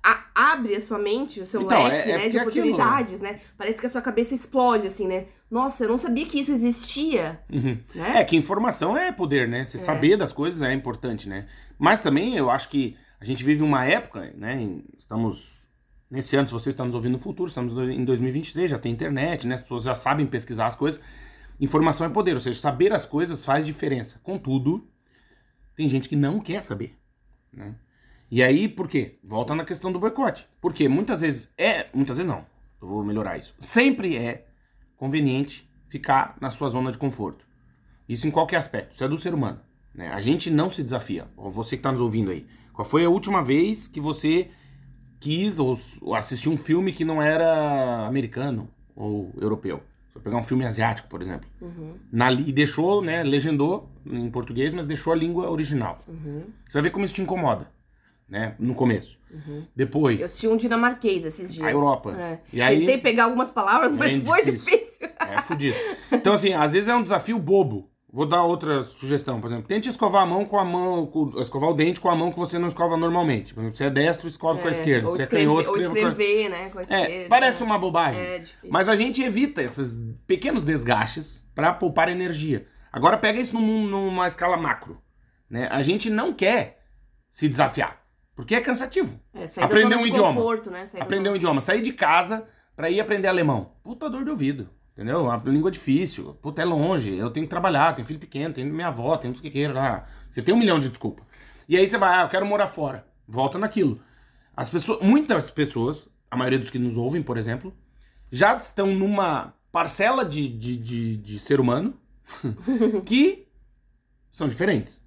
[0.09, 2.73] a- abre a sua mente, o seu Então, é- leque, é né, de porque aquilo-
[2.75, 3.39] oportunidades, né?
[3.57, 5.25] Parece que a sua cabeça explode, assim, né?
[5.51, 7.77] Nossa, eu não sabia que isso existia, Uhum.
[7.95, 8.19] né?
[8.19, 9.65] É que informação é poder, né?
[9.65, 11.47] Você saber das coisas é importante, né?
[11.77, 14.79] Mas também eu acho que a gente vive uma época, né?
[14.97, 15.67] Estamos.
[16.09, 19.45] Nesse ano, se você está nos ouvindo no futuro, estamos em 2023, já tem internet,
[19.45, 19.55] né?
[19.55, 21.01] As pessoas já sabem pesquisar as coisas.
[21.59, 24.19] Informação é poder, ou seja, saber as coisas faz diferença.
[24.23, 24.87] Contudo,
[25.75, 26.95] tem gente que não quer saber,
[27.51, 27.75] né?
[28.29, 29.17] E aí, por quê?
[29.23, 30.47] Volta na questão do boicote.
[30.61, 31.87] Porque muitas vezes é.
[31.93, 32.45] Muitas vezes não.
[32.81, 33.55] Eu vou melhorar isso.
[33.57, 34.45] Sempre é
[34.97, 37.45] conveniente ficar na sua zona de conforto.
[38.07, 38.93] Isso em qualquer aspecto.
[38.93, 39.59] Isso é do ser humano.
[39.93, 40.09] Né?
[40.09, 41.27] A gente não se desafia.
[41.37, 42.45] Ou você que está nos ouvindo aí.
[42.73, 44.49] Qual foi a última vez que você
[45.19, 49.81] quis ou, ou assistiu um filme que não era americano ou europeu?
[50.13, 51.47] Eu pegar um filme asiático, por exemplo.
[51.61, 53.23] Uhum, Na, e deixou, né?
[53.23, 55.99] Legendou em português, mas deixou a língua original.
[56.07, 57.67] uhum, Você vai ver como isso te incomoda.
[58.29, 58.55] Né?
[58.59, 59.17] No começo.
[59.31, 59.65] uhum.
[59.75, 60.19] Depois.
[60.19, 61.65] Eu assisti um dinamarquês esses dias.
[61.65, 62.11] A Europa.
[62.19, 62.39] É.
[62.51, 64.75] E aí- Tentei pegar algumas palavras, mas Bem foi difícil.
[64.77, 65.09] difícil.
[65.19, 65.77] É fudido.
[66.11, 67.89] Então, assim, às vezes é um desafio bobo.
[68.11, 69.67] Vou dar outra sugestão, por exemplo.
[69.67, 72.39] Tente escovar a mão com a mão, com- escovar o dente com a mão que
[72.39, 73.53] você não escova normalmente.
[73.53, 75.07] Por exemplo, você é destro, escova com a esquerda.
[75.09, 76.09] Ou Se é escrever, canhoto, ou escreva com a...
[76.09, 77.13] escrever, né, com a esquerda.
[77.13, 78.21] É, parece uma bobagem.
[78.21, 78.69] É difícil.
[78.71, 82.65] Mas a gente evita esses pequenos desgastes para poupar energia.
[82.91, 84.99] Agora pega isso num- numa escala macro.
[85.49, 85.67] Né?
[85.71, 86.79] A gente não quer
[87.29, 88.01] se desafiar.
[88.37, 89.19] Porque é cansativo.
[89.33, 90.39] É, sair Aprender um idioma.
[90.69, 90.85] né?
[90.85, 93.71] Sair Aprender um idioma, sair de casa pra ir aprender alemão.
[93.83, 94.69] Puta dor de ouvido.
[94.93, 95.23] Entendeu?
[95.23, 96.35] Uma língua difícil.
[96.39, 97.17] Puta, é longe.
[97.17, 99.59] Eu tenho que trabalhar, tenho filho pequeno, tenho minha avó, tenho não sei o que
[99.59, 99.67] que.
[99.67, 100.05] lá.
[100.29, 101.23] Você tem um milhão de desculpa.
[101.67, 103.07] E aí você vai, ah, eu quero morar fora.
[103.27, 103.99] Volta naquilo.
[104.55, 107.73] As pessoas, muitas pessoas, a maioria dos que nos ouvem, por exemplo,
[108.31, 111.99] já estão numa parcela de, de, de, de ser humano
[113.05, 113.47] que
[114.31, 115.01] são diferentes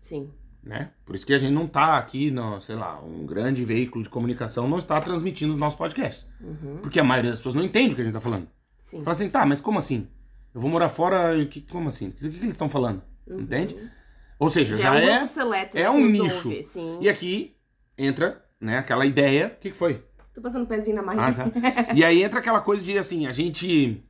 [0.00, 0.30] Sim.
[0.64, 0.90] Né?
[1.04, 4.08] Por isso que a gente não tá aqui, no, sei lá, um grande veículo de
[4.08, 6.26] comunicação não está transmitindo os nossos podcasts.
[6.40, 6.78] Uhum.
[6.80, 8.48] Porque a maioria das pessoas não entende o que a gente tá falando.
[8.82, 9.02] Sim.
[9.02, 10.08] Fala assim, tá, mas como assim?
[10.54, 12.08] Eu vou morar fora, e o que, como assim?
[12.08, 13.02] O que, que eles estão falando?
[13.28, 13.76] Entende?
[14.38, 15.70] Ou seja, Já, já, é um é...
[15.74, 16.50] é um nicho.
[17.00, 17.56] E aqui
[17.96, 19.54] entra, né, aquela ideia...
[19.56, 20.02] O que, que foi?
[20.32, 21.44] Tô passando o pezinho na barriga.
[21.44, 21.94] Ah, tá.
[21.94, 24.02] E aí entra aquela coisa de, assim, a gente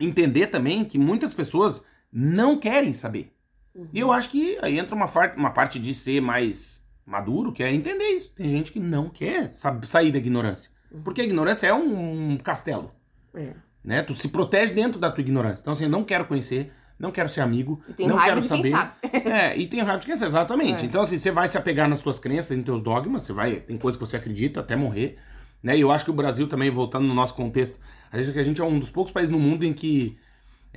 [0.00, 3.32] entender também que muitas pessoas não querem saber.
[3.92, 7.72] E eu acho que aí entra uma, uma parte de ser mais maduro, que é
[7.72, 8.32] entender isso.
[8.34, 9.50] Tem gente que não quer
[9.82, 10.70] sair da ignorância.
[11.04, 12.90] Porque a ignorância é um, um castelo,
[13.34, 13.52] É.
[13.84, 14.02] né?
[14.02, 15.60] Tu se protege dentro da tua ignorância.
[15.60, 18.70] Então, assim, eu não quero conhecer, não quero ser amigo, não quero saber.
[18.70, 18.92] sabe.
[19.26, 20.84] É, e tem raiva de quem sabe, exatamente.
[20.84, 20.86] É.
[20.86, 23.56] Então, assim, você vai se apegar nas tuas crenças, nos teus dogmas, você vai.
[23.56, 25.18] Tem coisas que você acredita até morrer.
[25.62, 25.76] Né?
[25.76, 27.78] E eu acho que o Brasil também, voltando no nosso contexto,
[28.10, 30.16] a gente, que a gente é um dos poucos países no mundo em que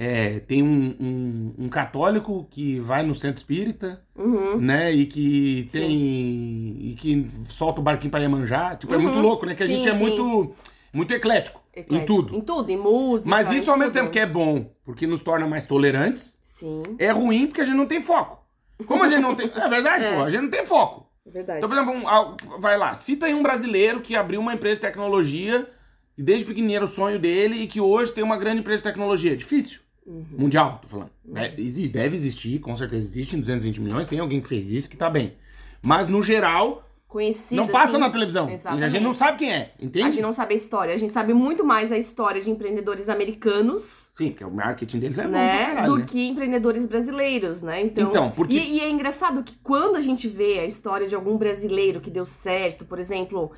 [0.02, 4.58] é, tem um, um- um católico que vai no centro espírita, Uhum.
[4.58, 4.94] né?
[4.94, 5.92] E que tem.
[5.92, 8.78] E que solta o barquinho pra Iemanjá.
[8.78, 9.04] Tipo, é Uhum.
[9.04, 9.54] muito louco, né?
[9.56, 9.98] Que a Sim, gente é sim.
[9.98, 10.56] muito,
[10.94, 12.08] muito eclético, em Eclético.
[12.08, 12.36] tudo.
[12.38, 13.30] Em tudo, em música.
[13.30, 14.00] Mas em isso ao mesmo tudo.
[14.04, 17.76] tempo que é bom, porque nos torna mais tolerantes Sim, é ruim porque a gente
[17.76, 18.40] não tem foco.
[18.86, 19.52] Como a gente não tem.
[19.54, 20.16] É verdade, É.
[20.16, 21.10] pô, a gente não tem foco.
[21.28, 21.58] é verdade.
[21.60, 24.76] Então, por exemplo, um- ah, vai lá, cita aí um brasileiro que abriu uma empresa
[24.76, 25.70] de tecnologia
[26.18, 28.84] e desde pequenininho era o sonho dele e que hoje tem uma grande empresa de
[28.84, 29.36] tecnologia.
[29.36, 29.82] Difícil.
[30.06, 30.26] Uhum.
[30.38, 31.12] Mundial, tô falando.
[31.36, 34.90] É, existe, deve existir, com certeza existe, em 220 milhões, tem alguém que fez isso
[34.90, 35.34] que tá bem.
[35.82, 38.48] Mas no geral, Conhecida, não passa assim, na televisão.
[38.48, 38.90] E a Exatamente.
[38.92, 40.06] gente não sabe quem é, entende?
[40.06, 40.94] A gente não sabe a história.
[40.94, 45.18] A gente sabe muito mais a história de empreendedores americanos, Sim, porque o marketing deles
[45.18, 45.66] é bom né?
[45.66, 46.06] caralho, do né?
[46.08, 47.82] que empreendedores brasileiros, né?
[47.82, 51.16] Então, Então, porque- E, e é engraçado que quando a gente vê a história de
[51.16, 53.52] algum brasileiro que deu certo, por exemplo,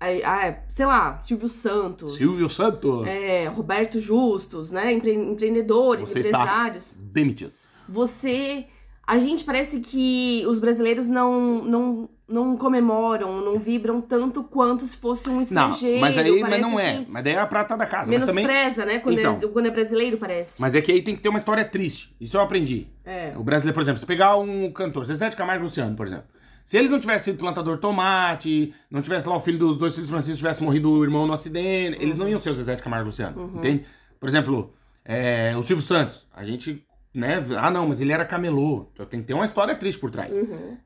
[0.00, 2.16] a- a- sei lá, Silvio Santos.
[2.16, 4.92] Silvio Santos, É, Roberto Justus, né?
[4.92, 6.96] empre- empreendedores, Você está- empresários.
[6.98, 7.52] demitido.
[7.88, 8.66] Você.
[9.06, 14.94] A gente parece que os brasileiros não, não, não comemoram, não vibram tanto quanto se
[14.98, 15.98] fosse um Não, estrangeiro.
[15.98, 16.90] mas aí mas não é.
[16.90, 18.12] assim, Mas daí é a prata da casa.
[18.12, 18.46] Mas também.
[18.46, 18.98] Menospreza, né?
[18.98, 19.38] Quando, Então.
[19.42, 20.60] é, quando é brasileiro, parece.
[20.60, 22.14] Mas é que aí tem que ter uma história triste.
[22.20, 22.86] Isso eu aprendi.
[23.02, 23.32] É.
[23.34, 26.26] O brasileiro, por exemplo, se pegar um cantor, Zezé de Camargo Luciano, por exemplo.
[26.68, 29.94] Se eles não tivessem sido plantador de tomate, não tivesse lá o filho dos dois
[29.94, 32.82] filhos franciscos, tivesse morrido o irmão no acidente, eles não iam ser o Zezé de
[32.82, 33.86] Camargo Luciano, entende?
[34.20, 38.90] Por exemplo, é, o Silvio Santos, a gente, né, ah não, mas ele era camelô,
[38.92, 40.34] então tem que ter uma história triste por trás,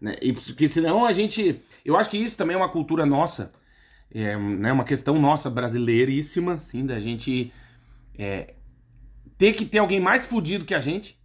[0.01, 0.15] né?
[0.23, 3.53] E, porque senão a gente, eu acho que isso também é uma cultura nossa,
[4.15, 7.53] é né, uma questão nossa brasileiríssima, assim, da gente
[8.17, 8.55] é,
[9.37, 11.21] ter que ter alguém mais fudido que a gente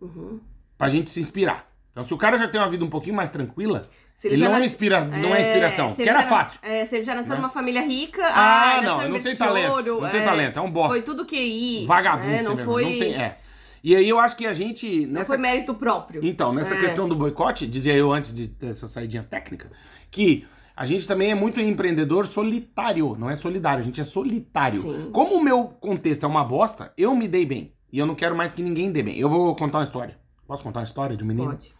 [0.00, 0.40] Uhum.
[0.78, 1.69] pra gente se inspirar.
[1.92, 3.88] Então, se o cara já tem uma vida um pouquinho mais tranquila,
[4.22, 6.60] ele, já não, nas- inspira, não é inspiração, se que ele era fácil.
[6.62, 7.36] É, se ele já nasceu né?
[7.40, 10.62] numa família rica, Ah, nasceu não, não tem talento, ouro, não tem é, talento, é
[10.62, 10.92] um bosta.
[10.92, 11.84] Foi tudo QI.
[11.86, 13.38] Vagabundo, é, não foi, não tem, é.
[13.82, 16.20] E aí eu acho que a gente, não nessa foi mérito próprio.
[16.24, 16.80] Então, nessa É.
[16.80, 19.70] questão do boicote, dizia eu antes de ter essa saidinha técnica,
[20.10, 24.80] que a gente também é muito empreendedor solitário, não é solidário, a gente é solitário.
[24.82, 25.08] Sim.
[25.12, 27.72] Como o meu contexto é uma bosta, eu me dei bem.
[27.92, 29.18] E eu não quero mais que ninguém dê bem.
[29.18, 30.16] Eu vou contar uma história.
[30.46, 31.48] Posso contar uma história de um menino?
[31.50, 31.72] Pode.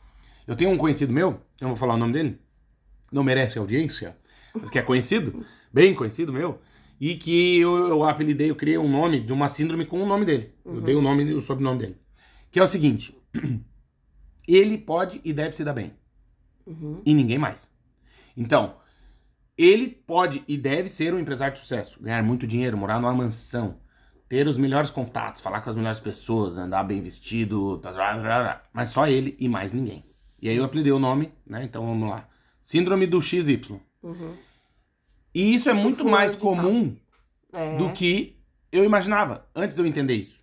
[0.50, 2.40] Eu tenho um conhecido meu, eu não vou falar o nome dele,
[3.12, 4.16] não merece audiência,
[4.52, 6.60] mas que é conhecido, bem conhecido meu,
[7.00, 10.26] e que eu, eu apelidei, eu criei um nome de uma síndrome com o nome
[10.26, 10.52] dele.
[10.64, 11.96] Eu dei o nome e o sobrenome dele.
[12.50, 13.16] Que é o seguinte:
[14.48, 15.92] ele pode e deve se dar bem.
[16.66, 17.00] Uhum.
[17.06, 17.70] E ninguém mais.
[18.36, 18.74] Então,
[19.56, 23.76] ele pode e deve ser um empresário de sucesso, ganhar muito dinheiro, morar numa mansão,
[24.28, 28.64] ter os melhores contatos, falar com as melhores pessoas, andar bem vestido, tá.
[28.72, 30.09] mas só ele e mais ninguém.
[30.40, 31.62] E aí eu apelidei o nome, né?
[31.64, 32.26] Então vamos lá.
[32.60, 33.80] Síndrome do XY.
[34.02, 34.32] Uhum.
[35.34, 36.96] E isso é muito mais comum
[37.52, 37.76] É.
[37.76, 38.36] do que
[38.72, 40.42] eu imaginava antes de eu entender isso.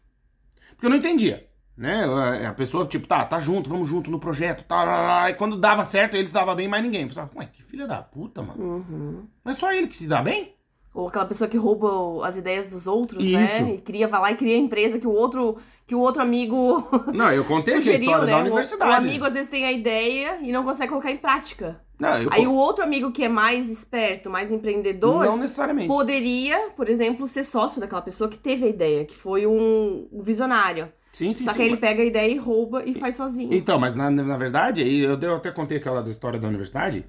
[0.72, 2.06] Porque eu não entendia, né?
[2.48, 5.58] A pessoa, tipo, tá, tá junto, vamos junto no projeto, tá, lá, lá, e quando
[5.58, 7.02] dava certo, eles dava bem, mas ninguém.
[7.02, 8.64] Eu pensava, ué, que filha da puta, mano.
[8.64, 9.28] Uhum.
[9.44, 10.54] Mas só ele que se dá bem?
[10.94, 13.34] Ou aquela pessoa que rouba as ideias dos outros, Isso.
[13.64, 13.76] né?
[13.76, 16.88] E cria, vai lá e cria a empresa que o outro, que o outro amigo
[17.14, 18.32] Não, eu contei aqui a sugeriu, história né?
[18.34, 18.92] da O- universidade.
[18.92, 21.82] O, amigo às vezes tem a ideia e não consegue colocar em prática.
[22.00, 25.88] Não, Aí o outro amigo que é mais esperto, mais empreendedor, Não necessariamente.
[25.88, 30.22] poderia, por exemplo, ser sócio daquela pessoa que teve a ideia, que foi um, um
[30.22, 30.92] visionário.
[31.12, 31.56] Sim, sim, Só sim.
[31.58, 33.50] que aí ele pega a ideia e rouba e faz sozinho.
[33.52, 37.06] Então, mas na, na verdade, aí eu, eu até contei aquela da história da universidade,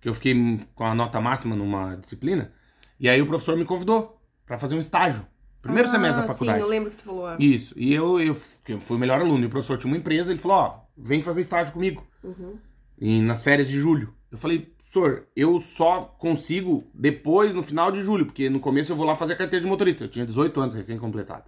[0.00, 0.34] que eu fiquei
[0.74, 2.50] com a nota máxima numa disciplina.
[2.98, 5.26] E aí o professor me convidou pra fazer um estágio.
[5.62, 6.58] Primeiro Ah, semestre da faculdade.
[6.58, 7.30] Sim, eu lembro que tu falou.
[7.30, 7.36] é.
[7.38, 7.74] Isso.
[7.76, 8.36] E eu, eu,
[8.68, 9.42] eu fui o melhor aluno.
[9.42, 12.06] E o professor tinha uma empresa, ele falou, ó, vem fazer estágio comigo.
[12.24, 12.56] Uhum.
[12.98, 14.14] E nas férias de julho.
[14.30, 18.96] Eu falei, professor, eu só consigo depois, no final de julho, porque no começo eu
[18.96, 20.04] vou lá fazer a carteira de motorista.
[20.04, 21.44] Eu tinha 18 anos recém-completado.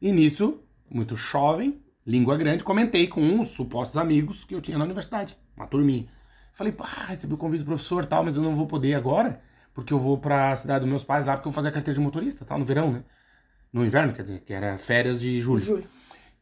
[0.00, 0.60] E nisso,
[0.90, 5.66] muito jovem, língua grande, comentei com uns supostos amigos que eu tinha na universidade, uma
[5.66, 6.06] turminha.
[6.54, 9.40] Falei, pá, recebi o convite do professor tal, mas eu não vou poder agora,
[9.80, 11.94] porque eu vou pra cidade dos meus pais lá, porque eu vou fazer a carteira
[11.98, 13.04] de motorista, tal, no verão, né?
[13.72, 15.64] No inverno, quer dizer, que era férias de julho.
[15.64, 15.86] Júlio.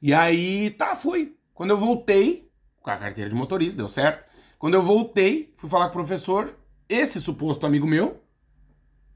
[0.02, 1.36] E aí, tá, fui.
[1.54, 2.50] Quando eu voltei,
[2.82, 4.26] com a carteira de motorista, deu certo.
[4.58, 6.54] Quando eu voltei, fui falar com o professor,
[6.88, 8.20] esse suposto amigo meu,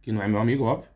[0.02, 0.88] que não é meu amigo, óbvio,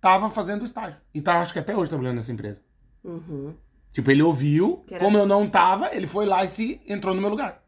[0.00, 0.98] tava fazendo estágio.
[1.14, 2.60] E tá, acho que até hoje trabalhando nessa empresa.
[3.02, 3.54] Uhum.
[3.92, 7.14] Tipo, ele ouviu, Que era- como eu não tava, ele foi lá e se entrou
[7.14, 7.62] no meu lugar.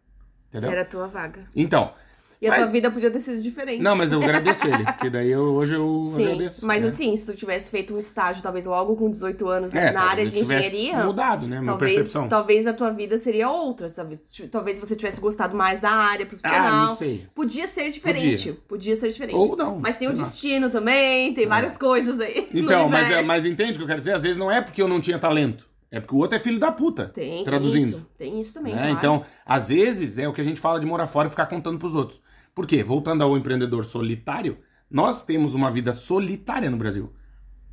[0.51, 0.71] Que Entendeu?
[0.73, 1.45] era a tua vaga.
[1.55, 1.93] Então,
[2.41, 3.83] E a Mas- tua vida podia ter sido diferente.
[3.83, 6.67] não, mas eu agradeço ele, porque daí eu, hoje eu Sim, agradeço.
[6.67, 6.89] mas né?
[6.89, 10.27] assim, se tu tivesse feito um estágio, talvez logo com 18 anos, É, na área
[10.27, 12.29] de engenharia, mudado, né, a minha talvez, percepção.
[12.29, 13.89] talvez a tua vida seria outra.
[13.89, 14.21] Talvez,
[14.51, 16.61] talvez você tivesse gostado mais da área profissional.
[16.85, 17.27] Ah, não sei.
[17.35, 18.53] Podia ser diferente.
[18.69, 19.35] Podia, ser diferente.
[19.37, 19.79] Ou não.
[19.79, 20.17] Mas tem o lá.
[20.23, 22.49] destino também, tem várias coisas aí.
[22.53, 24.13] Então, mas, é- mas entende o que eu quero dizer?
[24.15, 25.67] Às vezes não é porque eu não tinha talento.
[25.95, 27.07] É porque o outro é filho da puta.
[27.07, 27.99] Tem, tem traduzindo.
[27.99, 28.07] isso.
[28.19, 28.81] Tem isso também, né?
[28.81, 28.97] claro.
[28.97, 31.79] Então, às vezes, é o que a gente fala de morar fora e ficar contando
[31.79, 32.21] pros outros.
[32.53, 32.83] Por quê?
[32.83, 34.59] Voltando ao empreendedor solitário,
[34.91, 37.13] nós temos uma vida solitária no Brasil.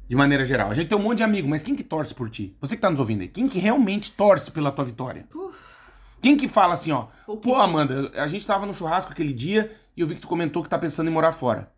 [0.07, 0.69] De maneira geral.
[0.69, 2.55] A gente tem um monte de amigo, mas quem que torce por ti?
[2.61, 5.25] Você que tá nos ouvindo aí, quem que realmente torce pela tua vitória?
[6.21, 7.07] Quem que fala assim, ó,
[7.41, 7.55] pô.
[7.55, 10.69] Amanda, a gente tava no churrasco aquele dia e eu vi que tu comentou que
[10.69, 11.71] tá pensando em morar fora.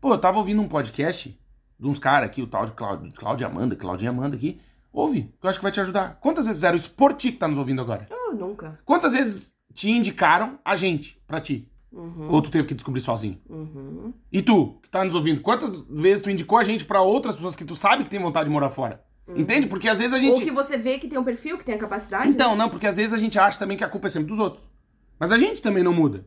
[0.00, 1.38] Pô, eu tava ouvindo um podcast
[1.78, 4.60] de uns caras aqui, o tal de Cláudio, Cláudia Amanda, Claudinha Amanda aqui.
[4.96, 6.18] Ouve, que eu acho que vai te ajudar.
[6.22, 8.06] Quantas vezes fizeram isso por ti que tá nos ouvindo agora?
[8.10, 8.78] Eu nunca.
[8.82, 11.70] Quantas vezes te indicaram a gente pra ti?
[11.92, 13.38] Uhum, Ou tu teve que descobrir sozinho?
[13.48, 14.12] uhum.
[14.32, 17.54] E tu, que tá nos ouvindo, quantas vezes tu indicou a gente pra outras pessoas
[17.54, 19.02] que tu sabe que tem vontade de morar fora?
[19.36, 19.66] Entende?
[19.66, 20.44] Porque às vezes a Ou gente.
[20.44, 22.28] que você vê que tem um perfil, que tem a capacidade.
[22.30, 24.38] Então, não, porque às vezes a gente acha também que a culpa é sempre dos
[24.38, 24.66] outros.
[25.18, 26.24] Mas a gente também não muda.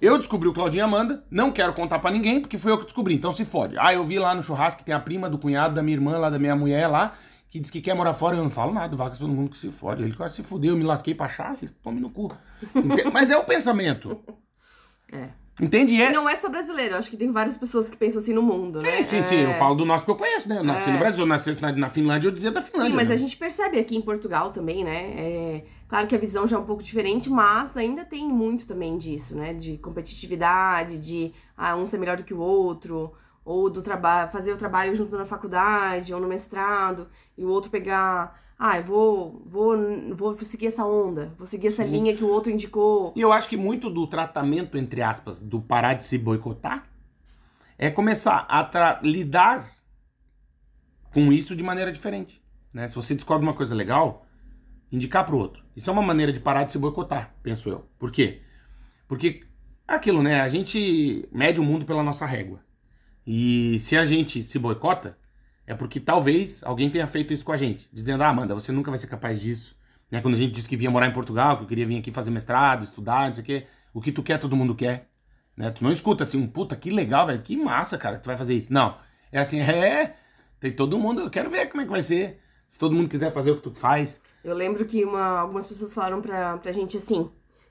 [0.00, 2.84] Eu descobri o Claudinho e Amanda, não quero contar pra ninguém, porque foi eu que
[2.84, 3.76] descobri, então se fode.
[3.78, 6.16] Ah, eu vi lá no churrasco que tem a prima do cunhado da minha irmã,
[6.16, 7.12] lá da minha mulher lá,
[7.50, 9.70] que diz que quer morar fora, eu não falo nada, vagas todo mundo que se
[9.70, 10.02] fode.
[10.04, 12.32] Ele quase se fudeu, eu me lasquei pra achar, tome no cu.
[13.12, 14.18] Mas é o pensamento.
[15.12, 15.28] É.
[15.60, 15.92] Entende?
[15.92, 16.12] E E é...
[16.12, 18.98] não é só brasileiro, acho que tem várias pessoas que pensam assim no mundo, né?
[18.98, 19.54] Sim, sim, sim, eu É.
[19.54, 20.58] falo do nosso que eu conheço, né?
[20.58, 20.92] Eu nasci É.
[20.92, 22.90] no Brasil, eu nasci na, na Finlândia, eu dizia da Finlândia.
[22.90, 23.14] Sim, mas né?
[23.16, 25.12] a gente percebe aqui em Portugal também, né?
[25.18, 28.96] É, claro que a visão já é um pouco diferente, mas ainda tem muito também
[28.96, 29.52] disso, né?
[29.52, 33.12] De competitividade, de ah, um ser melhor do que o outro,
[33.50, 37.68] ou do trabalho, fazer o trabalho junto na faculdade ou no mestrado, e o outro
[37.68, 39.76] pegar, ah, eu vou, vou,
[40.14, 41.90] vou seguir essa onda, vou seguir essa Sim.
[41.90, 43.12] linha que o outro indicou.
[43.16, 46.88] E eu acho que muito do tratamento, entre aspas, do parar de se boicotar
[47.76, 49.68] é começar a lidar
[51.12, 52.40] com isso de maneira diferente.
[52.72, 52.86] Né?
[52.86, 54.26] Se você descobre uma coisa legal,
[54.92, 55.64] indicar pro outro.
[55.74, 57.84] Isso é uma maneira de parar de se boicotar, penso eu.
[57.98, 58.42] Por quê?
[59.08, 59.40] Porque
[59.88, 60.40] é aquilo, né?
[60.40, 62.60] A gente mede o mundo pela nossa régua.
[63.26, 65.16] E se a gente se boicota,
[65.66, 67.88] é porque talvez alguém tenha feito isso com a gente.
[67.92, 69.76] Dizendo, ah, Amanda, você nunca vai ser capaz disso.
[70.10, 70.20] Né?
[70.20, 72.30] Quando a gente disse que vinha morar em Portugal, que eu queria vir aqui fazer
[72.30, 73.66] mestrado, estudar, não sei o quê.
[73.94, 75.08] O que tu quer, todo mundo quer.
[75.56, 75.70] Né?
[75.70, 78.36] Tu não escuta assim, um puta, que legal, velho, que massa, cara, que tu vai
[78.36, 78.72] fazer isso.
[78.72, 78.96] Não.
[79.30, 80.16] É assim, é,
[80.58, 82.40] tem todo mundo, eu quero ver como é que vai ser.
[82.66, 84.20] Se todo mundo quiser fazer o que tu faz.
[84.42, 87.28] Eu lembro que uma- algumas pessoas falaram pra, pra gente assim: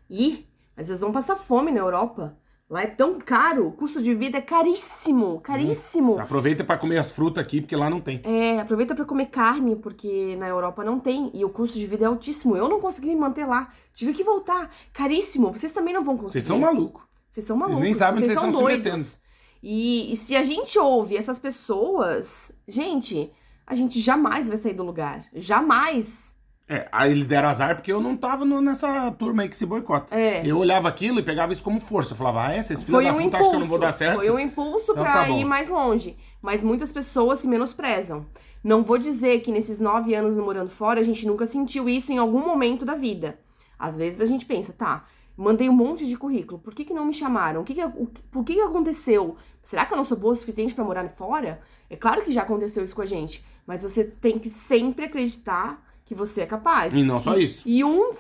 [0.10, 2.38] ih, mas vocês vão passar fome na Europa.
[2.70, 6.20] Lá é tão caro, o custo de vida é caríssimo, caríssimo.
[6.20, 8.22] Aproveita pra comer as frutas aqui, porque lá não tem.
[8.24, 12.04] É, aproveita pra comer carne, porque na Europa não tem e o custo de vida
[12.04, 12.56] é altíssimo.
[12.56, 15.52] Eu não consegui me manter lá, tive que voltar, caríssimo.
[15.52, 16.34] Vocês também não vão conseguir.
[16.34, 17.02] Vocês são malucos.
[17.28, 17.80] Vocês são malucos.
[17.80, 19.20] nem sabem vocês vocês estão se doidos.
[19.64, 23.32] E, e se a gente ouve essas pessoas, gente,
[23.66, 25.26] a gente jamais vai sair do lugar.
[25.34, 26.29] Jamais.
[26.72, 29.66] É, aí eles deram azar porque eu não tava no- nessa turma aí que se
[29.66, 30.16] boicota.
[30.16, 30.46] É.
[30.46, 32.14] Eu olhava aquilo e pegava isso como força.
[32.14, 33.50] Eu falava, ah, é, esses filhos Foi da um puta impulso.
[33.50, 34.18] que eu não vou dar certo.
[34.20, 36.16] Foi um impulso Então pra tá ir mais longe.
[36.40, 38.24] Mas muitas pessoas se menosprezam.
[38.64, 42.20] Não vou dizer que nesses nove anos morando fora a gente nunca sentiu isso em
[42.20, 43.40] algum momento da vida.
[43.80, 45.06] Às vezes a gente pensa, tá,
[45.36, 47.62] mandei um monte de currículo, por que, que não me chamaram?
[47.62, 49.38] O que que, o por que, que aconteceu?
[49.62, 51.62] Será que eu não sou boa o suficiente pra morar fora?
[51.90, 55.82] É claro que já aconteceu isso com a gente, mas você tem que sempre acreditar
[56.10, 56.92] que você é capaz.
[56.92, 57.62] E não só isso.
[57.64, 58.14] E um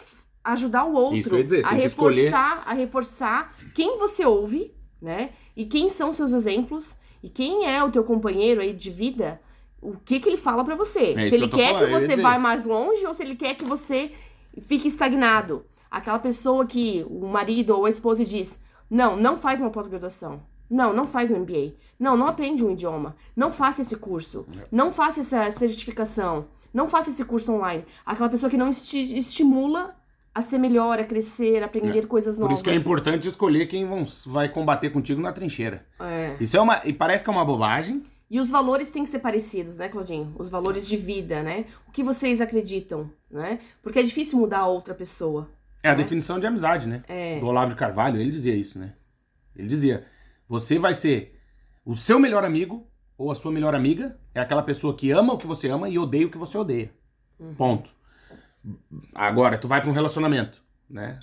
[0.44, 5.32] ajudar o outro que dizer, a que reforçar, a reforçar quem você ouve, né?
[5.58, 9.42] E quem são seus exemplos e quem é o teu companheiro aí de vida,
[9.82, 11.14] o que que ele fala pra você.
[11.14, 13.36] É se que ele tô quer falando, que você vá mais longe ou se ele
[13.36, 14.12] quer que você
[14.62, 15.66] fique estagnado.
[15.90, 20.44] Aquela pessoa que o marido ou a esposa diz: Não, não faz uma pós-graduação.
[20.70, 21.74] Não, não faz um MBA.
[22.00, 23.16] Não, não aprende um idioma.
[23.36, 24.46] Não faça esse curso.
[24.56, 24.68] É.
[24.72, 26.46] Não faça essa certificação.
[26.74, 27.86] Não faça esse curso online.
[28.06, 29.96] Aquela pessoa que não esti- estimula
[30.34, 32.58] a ser melhor, a crescer, a aprender coisas Por novas.
[32.58, 35.86] isso que é importante escolher quem vão- vai combater contigo na trincheira.
[36.00, 36.36] É.
[36.40, 36.82] Isso é uma.
[36.86, 38.04] E parece que é uma bobagem.
[38.32, 40.36] E os valores têm que ser parecidos, né, Claudinho?
[40.38, 41.66] Os valores de vida, né?
[41.88, 43.58] O que vocês acreditam, né?
[43.82, 45.50] Porque é difícil mudar a outra pessoa.
[45.82, 45.96] É a É.
[45.96, 47.02] definição de amizade, né?
[47.08, 47.40] É.
[47.40, 48.94] Do Olavo de Carvalho, ele dizia isso, né?
[49.56, 50.06] Ele dizia:
[50.48, 51.40] você vai ser
[51.84, 52.86] o seu melhor amigo
[53.20, 56.00] ou a sua melhor amiga é aquela pessoa que ama o que você ama e
[56.00, 56.90] odeia o que você odeia.
[57.58, 57.92] Ponto.
[59.14, 61.20] Agora, tu vai pra um relacionamento, né?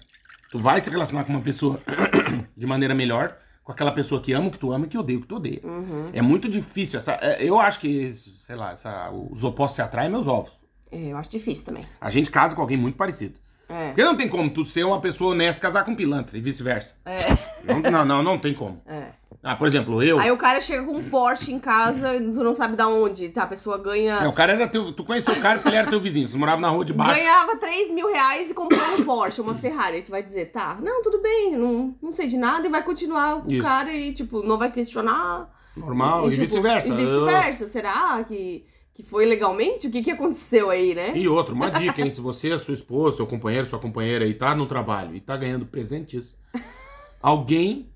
[0.51, 1.81] Tu vai se relacionar com uma pessoa
[2.55, 5.19] de maneira melhor com aquela pessoa que ama o que tu ama e que odeia
[5.19, 5.61] o que tu odeia.
[5.65, 6.11] Uhum.
[6.13, 6.99] É muito difícil.
[6.99, 10.53] Essa, é, eu acho que, sei lá, essa, os opostos se atraem meus ovos.
[10.91, 11.85] É, eu acho difícil também.
[12.01, 13.41] A gente casa com alguém muito parecido.
[13.69, 13.89] É.
[13.89, 16.95] Porque não tem como tu ser uma pessoa honesta casar com um pilantra e vice-versa.
[17.05, 17.17] É.
[17.65, 18.81] Não, não, não, não tem como.
[18.87, 19.09] É.
[19.43, 20.19] Ah, por exemplo, eu.
[20.19, 23.45] Aí o cara chega com um Porsche em casa, tu não sabe da onde, tá?
[23.45, 24.21] A pessoa ganha.
[24.23, 24.93] É, o cara era teu.
[24.93, 26.29] Tu conheceu o cara porque ele era teu vizinho.
[26.29, 27.21] Você morava na rua de baixo.
[27.21, 29.97] Ganhava 3 mil reais e comprou um Porsche, uma Ferrari.
[29.97, 32.83] Aí tu vai dizer, tá, não, tudo bem, não, não sei de nada, e vai
[32.83, 33.63] continuar com o Isso.
[33.63, 35.51] cara e, tipo, não vai questionar.
[35.77, 36.89] Normal, e, tipo, vice-versa.
[36.89, 37.69] E vice-versa.
[37.69, 39.87] Será que, que foi legalmente?
[39.87, 41.13] O que, que aconteceu aí, né?
[41.15, 42.11] E outra, uma dica, hein?
[42.11, 45.67] Se você, sua esposa, seu companheiro, sua companheira aí tá no trabalho e tá ganhando
[45.67, 46.37] presentes,
[47.21, 47.91] alguém,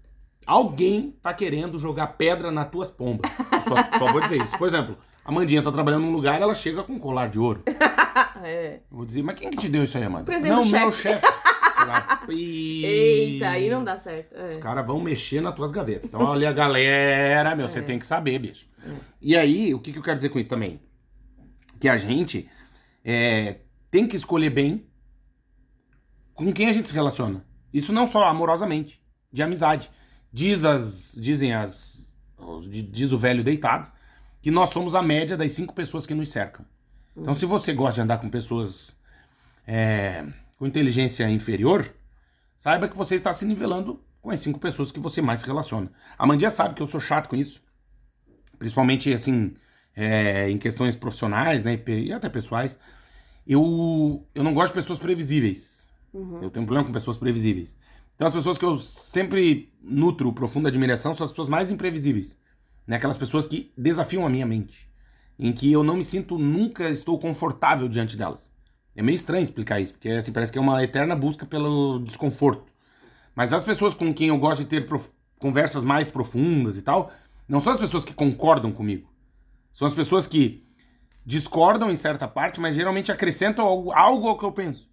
[0.50, 3.30] alguém tá querendo jogar pedra nas tuas pombas.
[3.66, 4.56] Só, só vou dizer isso.
[4.58, 7.62] Por exemplo, a Mandinha tá trabalhando num lugar ela chega com um colar de ouro.
[8.42, 8.80] É.
[8.90, 10.24] Vou dizer, mas quem que te deu isso aí, Amanda?
[10.24, 11.26] Presente Não, meu chefe.
[12.30, 14.34] e- Eita, aí não dá certo.
[14.34, 14.52] É.
[14.52, 16.06] Os caras vão mexer nas tuas gavetas.
[16.06, 17.68] Então, olha, galera, meu, É.
[17.68, 18.66] você tem que saber, bicho.
[19.20, 20.80] E aí, o que, que eu quero dizer com isso também?
[21.78, 22.48] Que a gente
[23.04, 23.58] é,
[23.90, 24.86] tem que escolher bem
[26.34, 27.44] com quem a gente se relaciona.
[27.72, 29.90] Isso não só amorosamente, de amizade.
[30.32, 32.16] Diz as, dizem as,
[32.68, 33.90] diz o velho deitado,
[34.40, 36.64] que nós somos a média das cinco pessoas que nos cercam.
[37.16, 38.96] Então, se você gosta de andar com pessoas
[39.66, 40.24] é,
[40.58, 41.92] com inteligência inferior,
[42.56, 45.90] saiba que você está se nivelando com as cinco pessoas que você mais se relaciona.
[46.16, 47.62] A Mandia sabe que eu sou chato com isso.
[48.58, 49.54] Principalmente, assim,
[49.96, 52.78] é, em questões profissionais, né, e até pessoais.
[53.46, 55.90] Eu, eu não gosto de pessoas previsíveis.
[56.42, 57.76] Eu tenho um problema com pessoas previsíveis.
[58.20, 62.36] Então, as pessoas que eu sempre nutro profunda admiração são as pessoas mais imprevisíveis.
[62.86, 62.96] Né?
[62.96, 64.90] Aquelas pessoas que desafiam a minha mente.
[65.38, 68.52] Em que eu não me sinto, nunca estou confortável diante delas.
[68.94, 72.70] É meio estranho explicar isso, porque assim, parece que é uma eterna busca pelo desconforto.
[73.34, 77.10] Mas as pessoas com quem eu gosto de ter prof- conversas mais profundas e tal,
[77.48, 79.10] não são as pessoas que concordam comigo.
[79.72, 80.62] São as pessoas que
[81.24, 84.89] discordam em certa parte, mas geralmente acrescentam algo, algo ao que eu penso.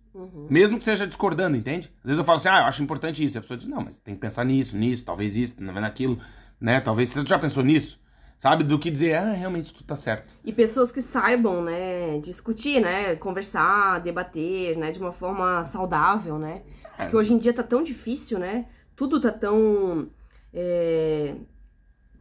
[0.50, 1.92] Mesmo que seja discordando, entende?
[2.00, 3.38] Às vezes eu falo assim, ah, eu acho importante isso.
[3.38, 6.20] E a pessoa diz, não, mas tem que pensar nisso, nisso, talvez isso, naquilo,
[6.60, 6.80] né?
[6.82, 8.00] Talvez você já pensou nisso.
[8.38, 8.64] Sabe?
[8.64, 10.36] Do que dizer, ah, realmente tu tá certo.
[10.46, 16.62] E pessoas que saibam, né, discutir, né, conversar, debater, né, de uma forma saudável, né?
[17.00, 17.04] É.
[17.04, 18.68] Porque hoje em dia tá tão difícil, né?
[18.96, 20.08] Tudo tá tão
[20.54, 21.34] é,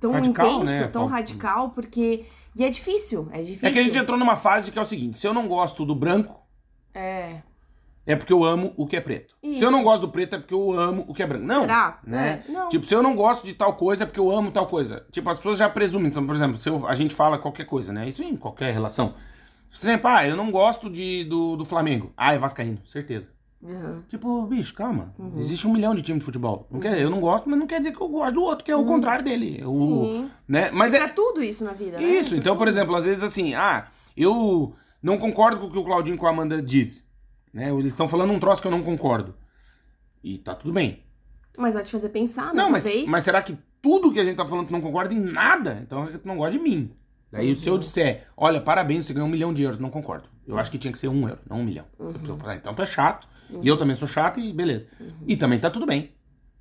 [0.01, 0.89] tão Radical, intenso, né?
[0.89, 3.69] tão Qual- radical, porque e é difícil, é difícil.
[3.69, 5.47] É que a gente entrou numa fase de que é o seguinte: se eu não
[5.47, 6.41] gosto do branco,
[6.95, 7.43] É.
[8.07, 9.35] é porque eu amo o que é preto.
[9.43, 9.59] Isso.
[9.59, 11.45] Se eu não gosto do preto, é porque eu amo o que é branco.
[11.47, 11.63] Não.
[11.63, 11.99] Será?
[12.07, 12.43] Né?
[12.49, 12.69] É, não.
[12.69, 15.05] Tipo, se eu não gosto de tal coisa, é porque eu amo tal coisa.
[15.11, 16.09] Tipo, as pessoas já presumem.
[16.09, 18.09] Então, por exemplo, se eu- a gente fala qualquer coisa, né?
[18.09, 19.15] Isso em qualquer relação.
[19.69, 22.13] Por exemplo, ah, eu não gosto de, do, do Flamengo.
[22.17, 23.35] Ah, é Vascaíno, certeza.
[23.61, 24.03] Uhum.
[24.09, 25.13] Tipo, bicho, calma.
[25.39, 26.69] Existe um milhão de times de futebol.
[26.71, 28.71] Não quer, eu não gosto, mas não quer dizer que eu gosto do outro, que
[28.71, 29.63] é o contrário dele.
[29.65, 29.71] O,
[30.05, 30.31] Sim.
[30.47, 30.71] né?
[30.73, 32.05] Mas é, pra tudo isso na vida, né?
[32.05, 35.85] isso, então, por exemplo, às vezes assim, ah, eu não concordo com o que o
[35.85, 37.06] Claudinho com a Amanda diz.
[37.57, 37.71] Né?
[37.73, 39.35] Eles estão falando um troço que eu não concordo.
[40.23, 41.03] E tá tudo bem.
[41.57, 42.63] Mas vai te fazer pensar, né?
[42.63, 43.09] Não, mas, Talvez.
[43.09, 45.81] mas será que tudo que a gente tá falando tu não concorda em nada?
[45.83, 46.91] Então é que tu não gosta de mim.
[47.33, 50.29] Daí se eu disser, olha, parabéns, você ganhou um milhão de euros, não concordo.
[50.47, 51.87] Eu acho que tinha que ser um euro, não um milhão.
[51.97, 53.27] Penso, "Ah, Então tu é chato,
[53.63, 54.87] e eu também sou chato, e beleza.
[55.27, 56.13] E também tá tudo bem.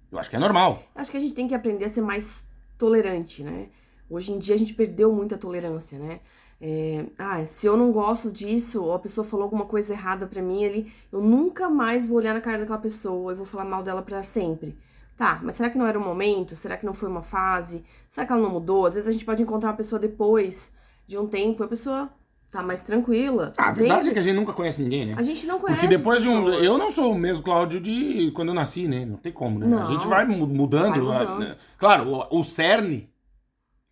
[0.09, 0.81] Eu acho que é normal.
[0.95, 3.67] Acho que a gente tem que aprender a ser mais tolerante, né?
[4.09, 6.19] Hoje em dia a gente perdeu muita tolerância, né?
[6.61, 10.41] É, ah, se eu não gosto disso, ou a pessoa falou alguma coisa errada pra
[10.41, 13.83] mim ali, eu nunca mais vou olhar na cara daquela pessoa e vou falar mal
[13.83, 14.77] dela pra sempre.
[15.17, 16.55] Tá, mas será que não era o momento?
[16.55, 17.83] Será que não foi uma fase?
[18.09, 18.85] Será que ela não mudou?
[18.85, 20.71] Às vezes a gente pode encontrar uma pessoa depois
[21.07, 22.09] de um tempo e a pessoa
[22.51, 23.53] tá mais tranquila.
[23.57, 24.09] Ah, a verdade entende?
[24.09, 25.15] é que a gente nunca conhece ninguém, né?
[25.17, 25.81] A gente não conhece.
[25.81, 26.43] Porque depois de um.
[26.45, 26.65] pessoas.
[26.65, 29.05] Eu não sou o mesmo Cláudio de quando eu nasci, né?
[29.05, 29.65] Não tem como, né?
[29.67, 29.85] A Não.
[29.85, 31.05] gente vai mu- mudando.
[31.07, 31.39] Vai a- mudando.
[31.39, 31.55] né?
[31.77, 33.09] Claro, o, o cerne,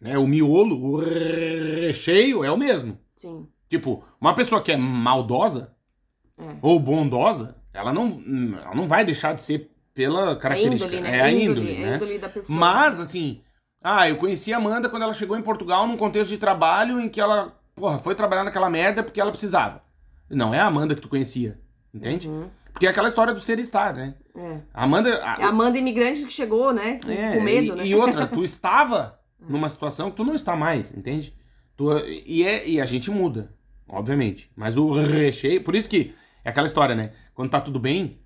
[0.03, 0.17] né?
[0.17, 2.97] O miolo, o recheio é o mesmo.
[3.15, 3.47] Sim.
[3.69, 5.73] Tipo, uma pessoa que é maldosa
[6.37, 6.43] É.
[6.61, 8.07] ou bondosa, ela não,
[8.63, 10.93] ela não vai deixar de ser pela característica.
[10.95, 11.17] índole, né?
[11.17, 11.91] É a índole, é né?
[11.93, 12.59] a índole da pessoa.
[12.59, 13.41] Mas, assim,
[13.83, 17.07] ah, eu conheci a Amanda quando ela chegou em Portugal num contexto de trabalho em
[17.09, 19.81] que ela, porra, foi trabalhar naquela merda porque ela precisava.
[20.29, 21.59] Não é a Amanda que tu conhecia,
[21.93, 22.27] entende?
[22.27, 22.47] Uhum.
[22.71, 24.15] Porque é aquela história do ser e estar, né?
[24.35, 24.59] É.
[24.73, 25.09] A Amanda...
[25.23, 26.99] a- É a Amanda imigrante que chegou, né?
[27.07, 27.85] É, com medo, e, né?
[27.85, 31.33] e outra, tu estava numa situação que tu não está mais, entende?
[31.75, 31.89] Tu,
[32.25, 33.53] e, é, e a gente muda,
[33.87, 34.49] obviamente.
[34.55, 35.63] Mas o recheio.
[35.63, 36.13] Por isso que
[36.43, 37.11] é aquela história, né?
[37.33, 38.19] Quando tá tudo bem,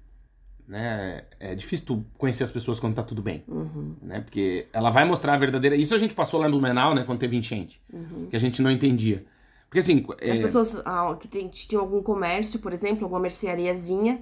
[0.68, 1.24] né?
[1.40, 3.44] É difícil tu conhecer as pessoas quando tá tudo bem.
[3.48, 3.96] Uhum.
[4.02, 4.22] Né?
[4.22, 5.76] Porque ela vai mostrar a verdadeira.
[5.76, 7.04] Isso a gente passou lá no Menal, né?
[7.06, 7.82] Quando teve enchente.
[8.30, 9.26] Que a gente não entendia.
[9.70, 10.06] Porque assim.
[10.20, 10.34] é, Uhum.
[10.34, 14.22] As pessoas ah, que tem- tinham algum comércio, por exemplo, alguma merceariazinha,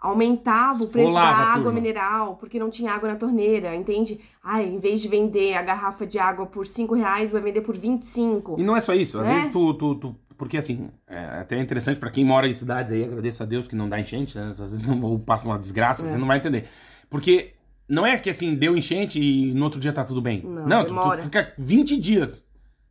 [0.00, 1.72] aumentava o preço Esfolava da água turma.
[1.80, 4.20] mineral, porque não tinha água na torneira, entende?
[4.42, 7.76] Ai, em vez de vender a garrafa de água por 5 reais, vai vender por
[7.76, 8.56] 25.
[8.58, 9.18] E não é só isso.
[9.18, 9.34] Às Né?
[9.34, 13.02] vezes tu, tu, tu- Porque assim, é até interessante pra quem mora em cidades aí,
[13.02, 14.50] agradeço a Deus que não dá enchente, né?
[14.52, 16.10] Às vezes não passa uma desgraça, É.
[16.10, 16.66] você não vai entender.
[17.10, 17.54] Porque
[17.88, 20.42] não é que assim, deu enchente e no outro dia tá tudo bem.
[20.44, 21.18] Não, tu- tu, demora.
[21.22, 22.46] fica 20 dias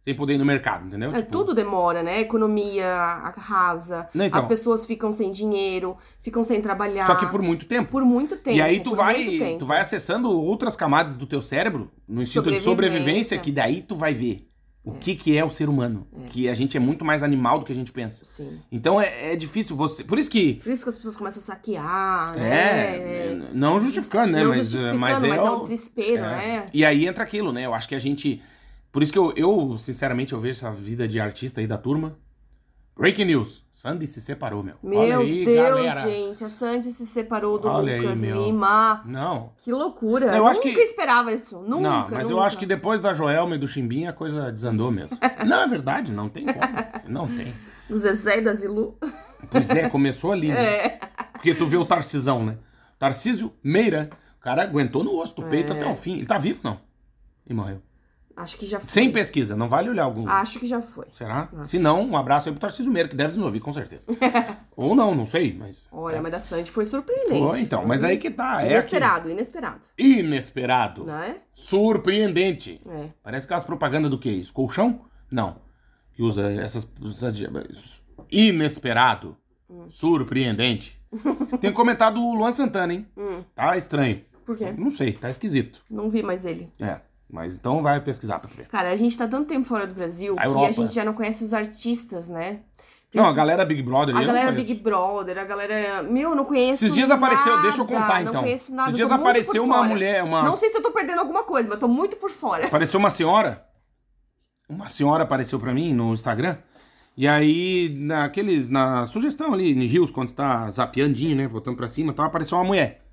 [0.08, 1.12] sem poder ir no mercado, entendeu?
[1.14, 2.22] É, Tipo, tudo demora, né?
[2.22, 4.40] Economia arrasa, Não, então.
[4.40, 7.04] as pessoas ficam sem dinheiro, ficam sem trabalhar.
[7.04, 7.92] Só que por muito tempo.
[7.92, 8.56] Por muito tempo.
[8.56, 12.60] e aí tu vai, tu vai acessando outras camadas do teu cérebro, no instinto de
[12.62, 14.48] sobrevivência, que daí tu vai ver
[14.82, 16.08] o que que é o ser humano.
[16.28, 18.24] Que a gente é muito mais animal do que a gente pensa.
[18.24, 18.62] Sim.
[18.72, 20.06] Então é, é difícil você...
[20.06, 20.54] Por isso que...
[20.64, 23.50] Por isso que as pessoas começam a saquear, É, né?
[23.54, 24.40] não justificando, né?
[24.44, 26.38] Não mas, justificando, mas é, é o o- desespero, é.
[26.38, 26.68] né?
[26.74, 27.66] E aí entra aquilo, né?
[27.66, 28.42] Eu acho que a gente.
[28.92, 32.18] Por isso que eu, eu, sinceramente, eu vejo essa vida de artista aí da turma.
[32.98, 33.64] Breaking news.
[33.72, 34.74] Sandy se separou, meu.
[34.82, 36.02] Meu Olha aí, Deus, galera.
[36.02, 38.44] gente, a Sandy se separou do Olha aí, Lucas meu.
[38.44, 39.04] Lima.
[39.06, 39.52] Não.
[39.60, 40.26] Que loucura.
[40.36, 41.60] Eu Eu nunca que- esperava isso.
[41.60, 41.80] Nunca.
[41.82, 42.48] não, mas eu nunca.
[42.48, 45.16] acho que depois da Joelma e do Chimbinha a coisa desandou mesmo.
[45.46, 46.58] não, é verdade, não tem como.
[47.08, 47.54] Não tem.
[47.88, 48.98] Do Zezé e da Zilu.
[49.52, 50.64] Pois é, começou ali, né?
[50.88, 51.00] É.
[51.34, 52.58] Porque tu vê o Tarcisão, né?
[52.98, 54.10] Tarcísio Meira.
[54.40, 55.76] O cara aguentou no osso do peito É.
[55.76, 56.16] até o fim.
[56.18, 56.80] Ele tá vivo, não?
[57.48, 57.80] E morreu.
[58.38, 58.88] Acho que já foi.
[58.88, 60.30] Sem pesquisa, não vale olhar algum.
[60.30, 61.06] Acho que já foi.
[61.12, 61.50] Será?
[61.64, 64.04] Se não, um abraço aí pro Tarcísio Meira, que deve nos ouvir, com certeza.
[64.78, 65.88] Ou não, não sei, mas.
[65.92, 67.32] Olha, mas da Sandy foi surpreendente.
[67.32, 67.84] Foi, então.
[67.88, 68.64] Mas aí que tá.
[68.64, 69.82] É Inesperado, inesperado.
[69.98, 71.04] aquele inesperado.
[71.04, 71.38] Né?
[71.52, 72.80] Surpreendente.
[72.88, 73.10] É.
[73.24, 74.54] Parece aquelas propagandas do que isso?
[74.54, 75.02] Colchão?
[75.32, 75.58] Não.
[76.14, 76.88] Que usa essas.
[78.32, 79.36] Inesperado.
[79.88, 81.02] Surpreendente.
[81.60, 83.08] Tem um comentário do Luan Santana, hein?
[83.18, 84.22] Hum, Tá estranho.
[84.46, 84.72] por quê?
[84.78, 85.82] Não sei, tá esquisito.
[85.90, 86.70] Não vi mais ele.
[86.80, 87.00] É.
[87.30, 88.68] Mas então vai pesquisar pra tu ver.
[88.68, 90.68] Cara, a gente tá tanto tempo fora do Brasil A que Europa.
[90.68, 92.62] a gente já não conhece os artistas, né?
[93.14, 94.52] Não, a galera Big Brother A não galera.
[94.52, 96.04] Big Brother, a galera.
[96.04, 96.84] Meu, eu não conheço.
[96.86, 98.44] Esses dias apareceu, nada, deixa eu contar Não então.
[98.44, 98.90] conheço nada.
[98.90, 99.88] Esses dias apareceu uma fora.
[99.90, 100.44] mulher, uma.
[100.44, 102.68] Não sei se eu tô perdendo alguma coisa, mas tô muito por fora.
[102.68, 103.66] Apareceu uma senhora.
[104.70, 106.58] Uma senhora apareceu pra mim no Instagram.
[107.16, 108.70] E aí, naqueles.
[108.70, 111.48] Na sugestão ali, em Rios, quando tá zapeandinho, né?
[111.48, 113.06] Botando pra cima, tal, apareceu uma mulher.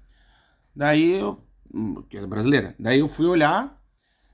[0.74, 1.38] Daí eu.
[1.72, 2.74] hum, Que é brasileira.
[2.78, 3.80] Daí eu fui olhar.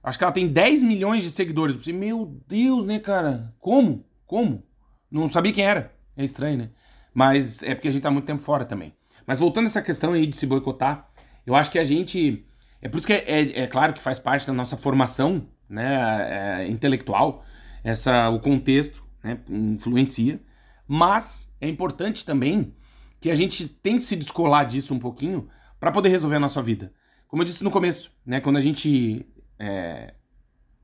[0.03, 1.76] Acho que ela tem 10 milhões de seguidores.
[1.76, 3.55] Pensei, meu Deus, né, cara?
[3.59, 4.05] Como?
[4.26, 4.62] Como?
[5.11, 5.94] Não sabia quem era.
[6.16, 6.70] É estranho, né?
[7.12, 8.94] Mas é porque a gente tá muito tempo fora também.
[9.26, 11.09] Mas voltando a essa questão aí de se boicotar,
[11.46, 12.46] eu acho que a gente.
[12.80, 16.62] É por isso que é, é- é claro que faz parte da nossa formação né,
[16.62, 17.44] é, intelectual,
[17.84, 20.40] essa, o contexto né, influencia.
[20.88, 22.74] Mas é importante também
[23.20, 25.46] que a gente tente se descolar disso um pouquinho
[25.78, 26.92] para poder resolver a nossa vida.
[27.28, 29.26] Como eu disse no começo, né, quando a gente
[29.61, 30.14] é,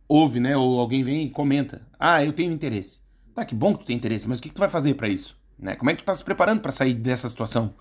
[0.07, 3.01] ouve, né, ou alguém vem e comenta, ah, eu tenho interesse.
[3.35, 5.09] Tá, que bom que tu tem interesse, mas o que, que tu vai fazer para
[5.09, 5.41] isso?
[5.59, 5.75] Né?
[5.75, 7.75] Como é que tu tá se preparando para sair dessa situação?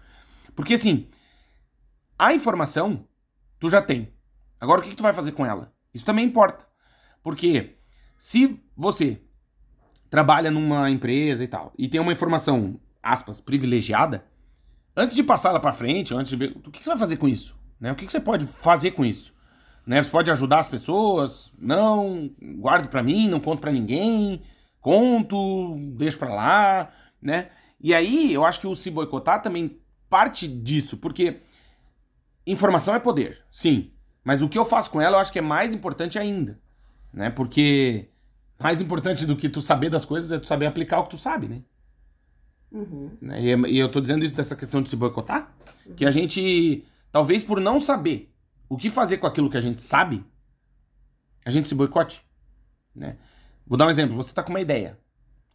[0.56, 1.08] Porque assim,
[2.18, 3.06] a informação
[3.60, 4.14] tu já tem.
[4.60, 5.74] Agora o que, que tu vai fazer com ela?
[5.94, 6.66] Isso também importa.
[7.22, 7.76] Porque
[8.18, 9.22] se você
[10.10, 14.26] trabalha numa empresa e tal, e tem uma informação, aspas, privilegiada,
[14.96, 17.18] antes de passar ela para frente, antes de ver, o que, que você vai fazer
[17.18, 17.58] com isso?
[17.80, 17.92] Né?
[17.92, 19.35] O que, que você pode fazer com isso?
[19.86, 20.02] Né?
[20.02, 21.52] Você pode ajudar as pessoas?
[21.60, 24.42] Não, guardo para mim, não conto para ninguém,
[24.82, 27.50] conto, deixo para lá, né?
[27.80, 29.80] E aí, eu acho que o se boicotar também
[30.10, 31.42] parte disso, porque
[32.48, 33.92] informação é poder, sim.
[34.24, 36.60] Mas o que eu faço com ela, eu acho que é mais importante ainda,
[37.14, 37.30] né?
[37.30, 38.10] Porque
[38.60, 41.18] mais importante do que tu saber das coisas é tu saber aplicar o que tu
[41.18, 41.62] sabe, né?
[42.72, 43.12] Uhum.
[43.22, 43.42] Né?
[43.42, 45.54] E, e eu tô dizendo isso dessa questão de se boicotar,
[45.96, 48.35] que a gente, talvez por não saber
[48.70, 50.26] o que fazer com aquilo que a gente sabe,
[51.46, 52.22] a gente se boicote,
[52.96, 53.18] né?
[53.66, 54.98] Vou dar um exemplo, você tá com uma ideia,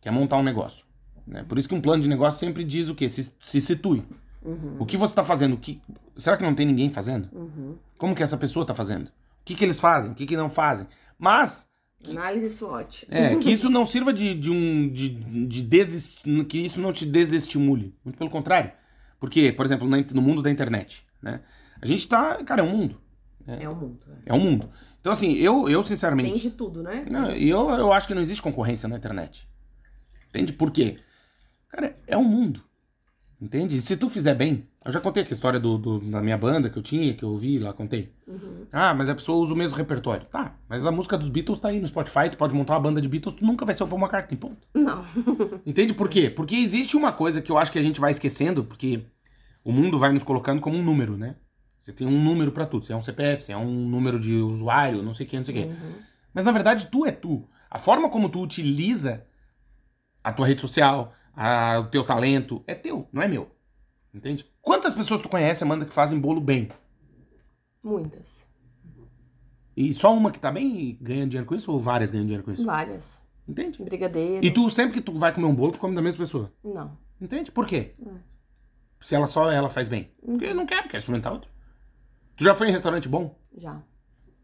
[0.01, 0.85] quer montar um negócio,
[1.27, 1.45] né?
[1.45, 3.09] Por isso que um plano de negócio sempre diz o quê?
[3.09, 4.05] Se, se situe.
[4.43, 4.77] Uhum.
[4.79, 5.55] O que você tá fazendo?
[5.55, 5.81] O que...
[6.17, 7.29] Será que não tem ninguém fazendo?
[7.33, 7.77] Uhum.
[7.99, 9.09] Como que essa pessoa tá fazendo?
[9.09, 9.13] O
[9.45, 10.13] que, que eles fazem?
[10.13, 10.87] O que, que não fazem?
[11.19, 11.71] Mas
[12.09, 13.07] Análise SWOT.
[13.11, 14.89] é, que isso não sirva de, de um.
[14.89, 16.23] De, de desest...
[16.49, 17.95] Que isso não te desestimule.
[18.03, 18.73] Muito pelo contrário.
[19.19, 21.43] Porque, por exemplo, no mundo da internet, né?
[21.83, 22.43] A gente tá.
[22.45, 23.01] Cara, é um mundo.
[23.47, 23.99] É o mundo.
[24.27, 24.31] é.
[24.31, 24.71] É um mundo.
[25.01, 26.31] Então, assim, eu, eu sinceramente.
[26.31, 27.05] Tem de tudo, né?
[27.11, 29.49] Não, e eu, eu acho que não existe concorrência na internet.
[30.29, 30.53] Entende?
[30.53, 30.99] Por quê?
[31.69, 32.63] Cara, é um mundo.
[33.41, 33.81] Entende?
[33.81, 36.69] Se tu fizer bem, eu já contei aqui a história do, do- da minha banda
[36.69, 38.13] que eu tinha, que eu ouvi lá, contei.
[38.71, 40.27] Ah, mas a pessoa usa o mesmo repertório.
[40.27, 43.01] Tá, mas a música dos Beatles tá aí no Spotify, tu pode montar uma banda
[43.01, 44.69] de Beatles, tu nunca vai ser o Paul McCartney, ponto.
[44.75, 45.03] Não.
[45.65, 46.29] Entende por quê?
[46.29, 49.07] Porque existe uma coisa que eu acho que a gente vai esquecendo, porque
[49.65, 51.37] o mundo vai nos colocando como um número, né?
[51.81, 52.85] Você tem um número pra tudo.
[52.85, 55.45] Você é um CPF, você é um número de usuário, não sei o que, não
[55.45, 55.75] sei o que.
[56.35, 57.49] Mas na verdade, tu é tu.
[57.71, 59.27] A forma como tu utiliza
[60.23, 63.51] a tua rede social, a- o teu talento, é teu, não é meu.
[64.13, 64.45] Entende?
[64.61, 66.69] Quantas pessoas tu conhece, Amanda, que fazem bolo bem?
[67.83, 68.41] Muitas.
[69.77, 72.45] E só uma que tá bem e ganha dinheiro com isso, ou várias ganham dinheiro
[72.45, 72.65] com isso?
[72.65, 73.05] Várias.
[73.49, 73.83] Entende?
[73.83, 74.45] Brigadeiro.
[74.45, 76.53] E tu, sempre que tu vai comer um bolo, tu come da mesma pessoa.
[76.63, 76.97] Não.
[77.21, 77.51] Entende?
[77.51, 77.95] Por quê?
[79.01, 80.11] Se ela só ela faz bem.
[80.23, 81.51] Porque eu não quero, quero experimentar outro.
[82.41, 83.83] Tu já foi em restaurante bom Já.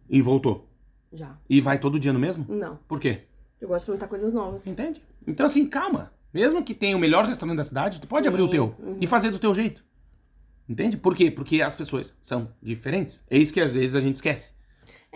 [0.06, 0.68] e voltou?
[1.10, 1.34] Já.
[1.48, 2.44] E vai todo dia no mesmo?
[2.46, 2.78] Não.
[2.86, 3.22] Por quê?
[3.58, 4.66] Eu gosto de experimentar coisas novas.
[4.66, 5.02] Entende?
[5.26, 6.12] Então, assim, calma.
[6.30, 8.98] Mesmo que tenha o melhor restaurante da cidade, tu pode Sim, abrir o teu uhum.
[9.00, 9.82] e fazer do teu jeito.
[10.68, 10.98] Entende?
[10.98, 11.30] Por quê?
[11.30, 13.24] Porque as pessoas são diferentes.
[13.30, 14.52] É isso que às vezes a gente esquece.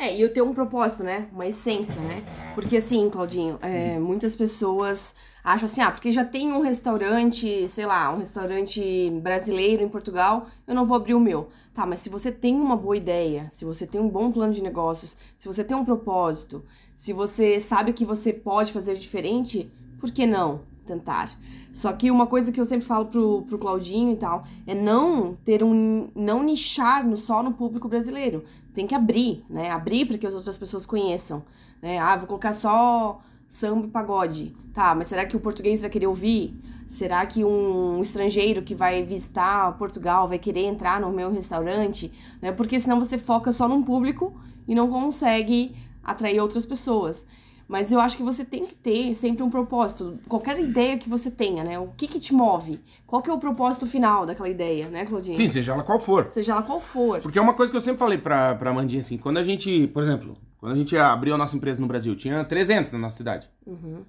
[0.00, 1.28] É, e eu tenho um propósito, né?
[1.30, 2.24] Uma essência, né?
[2.54, 7.84] Porque assim, Claudinho, é, muitas pessoas acham assim, ah, porque já tem um restaurante, sei
[7.84, 11.50] lá, um restaurante brasileiro em Portugal, eu não vou abrir o meu.
[11.74, 14.62] Tá, mas se você tem uma boa ideia, se você tem um bom plano de
[14.62, 16.64] negócios, se você tem um propósito,
[16.96, 21.30] se você sabe que você pode fazer diferente, por que não tentar?
[21.72, 25.36] Só que uma coisa que eu sempre falo pro, pro Claudinho e tal, é não
[25.44, 26.08] ter um.
[26.14, 28.44] não nichar no, só no público brasileiro.
[28.72, 29.70] Tem que abrir, né?
[29.70, 31.42] Abrir para que as outras pessoas conheçam.
[31.82, 31.98] Né?
[31.98, 34.54] Ah, vou colocar só samba e pagode.
[34.72, 36.54] Tá, mas será que o português vai querer ouvir?
[36.86, 42.12] Será que um estrangeiro que vai visitar Portugal vai querer entrar no meu restaurante?
[42.40, 42.52] Né?
[42.52, 44.34] Porque senão você foca só num público
[44.66, 47.24] e não consegue atrair outras pessoas.
[47.70, 50.18] Mas eu acho que você tem que ter sempre um propósito.
[50.28, 51.78] Qualquer ideia que você tenha, né?
[51.78, 52.80] O que que te move?
[53.06, 55.36] Qual que é o propósito final daquela ideia, né, Claudinha?
[55.36, 56.28] Sim, seja ela qual for.
[56.30, 57.20] Seja ela qual for.
[57.20, 59.86] Porque é uma coisa que eu sempre falei pra, pra Mandinha, assim, quando a gente,
[59.86, 63.16] por exemplo, quando a gente abriu a nossa empresa no Brasil, tinha 300 na nossa
[63.16, 63.48] cidade.
[63.64, 64.02] Uhum.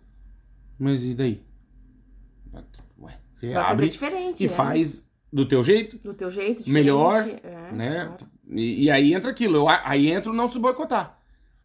[0.80, 1.44] Mas e daí?
[3.00, 4.54] Ué, você Vai fazer abre diferente, e né?
[4.54, 8.06] faz do teu jeito, Do teu jeito, melhor, é, né?
[8.08, 8.26] claro.
[8.50, 11.20] E, e aí entra aquilo, eu- aí entra o não se boicotar.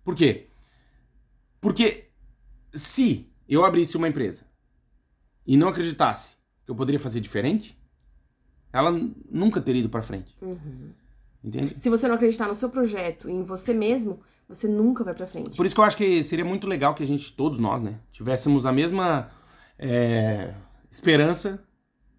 [0.04, 0.48] Por quê?
[1.66, 2.10] Porque
[2.72, 4.44] se eu abrisse uma empresa
[5.44, 7.76] e não acreditasse que eu poderia fazer diferente,
[8.72, 8.92] ela
[9.28, 10.32] nunca teria ido pra frente.
[10.40, 10.92] Uhum.
[11.42, 11.74] Entende?
[11.80, 15.26] Se você não acreditar no seu projeto e em você mesmo, você nunca vai pra
[15.26, 15.56] frente.
[15.56, 17.98] Por isso que eu acho que seria muito legal que a gente, todos nós, né,
[18.12, 19.28] tivéssemos a mesma
[19.76, 20.54] é,
[20.88, 21.60] esperança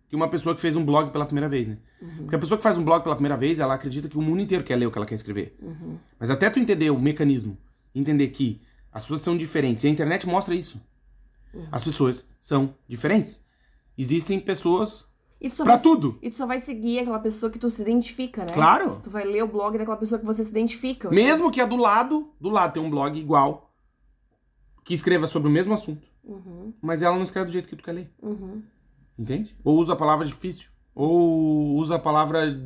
[0.10, 1.78] que uma pessoa que fez um blog pela primeira vez, né?
[2.18, 4.42] Porque a pessoa que faz um blog pela primeira vez, ela acredita que o mundo
[4.42, 5.58] inteiro quer ler o que ela quer escrever.
[5.62, 5.98] Uhum.
[6.20, 7.58] Mas até tu entender o mecanismo,
[7.96, 8.62] entender que
[8.98, 10.82] as pessoas são diferentes, e a internet mostra isso.
[11.72, 13.44] As pessoas são diferentes.
[13.96, 15.08] Existem pessoas
[15.56, 16.18] pra vai, tudo.
[16.20, 18.52] E tu só vai seguir aquela pessoa que tu se identifica, né?
[18.52, 19.00] Claro.
[19.04, 21.12] Tu vai ler o blog daquela pessoa que você se identifica.
[21.12, 23.72] Mesmo que a do lado, do lado tem um blog igual,
[24.84, 27.84] que escreva sobre o mesmo assunto, Uhum, mas ela não escreve do jeito que tu
[27.84, 28.12] quer ler.
[28.22, 28.62] uhum.
[29.18, 29.56] Entende?
[29.64, 30.70] Ou usa a palavra difícil.
[30.94, 32.60] Ou usa a palavra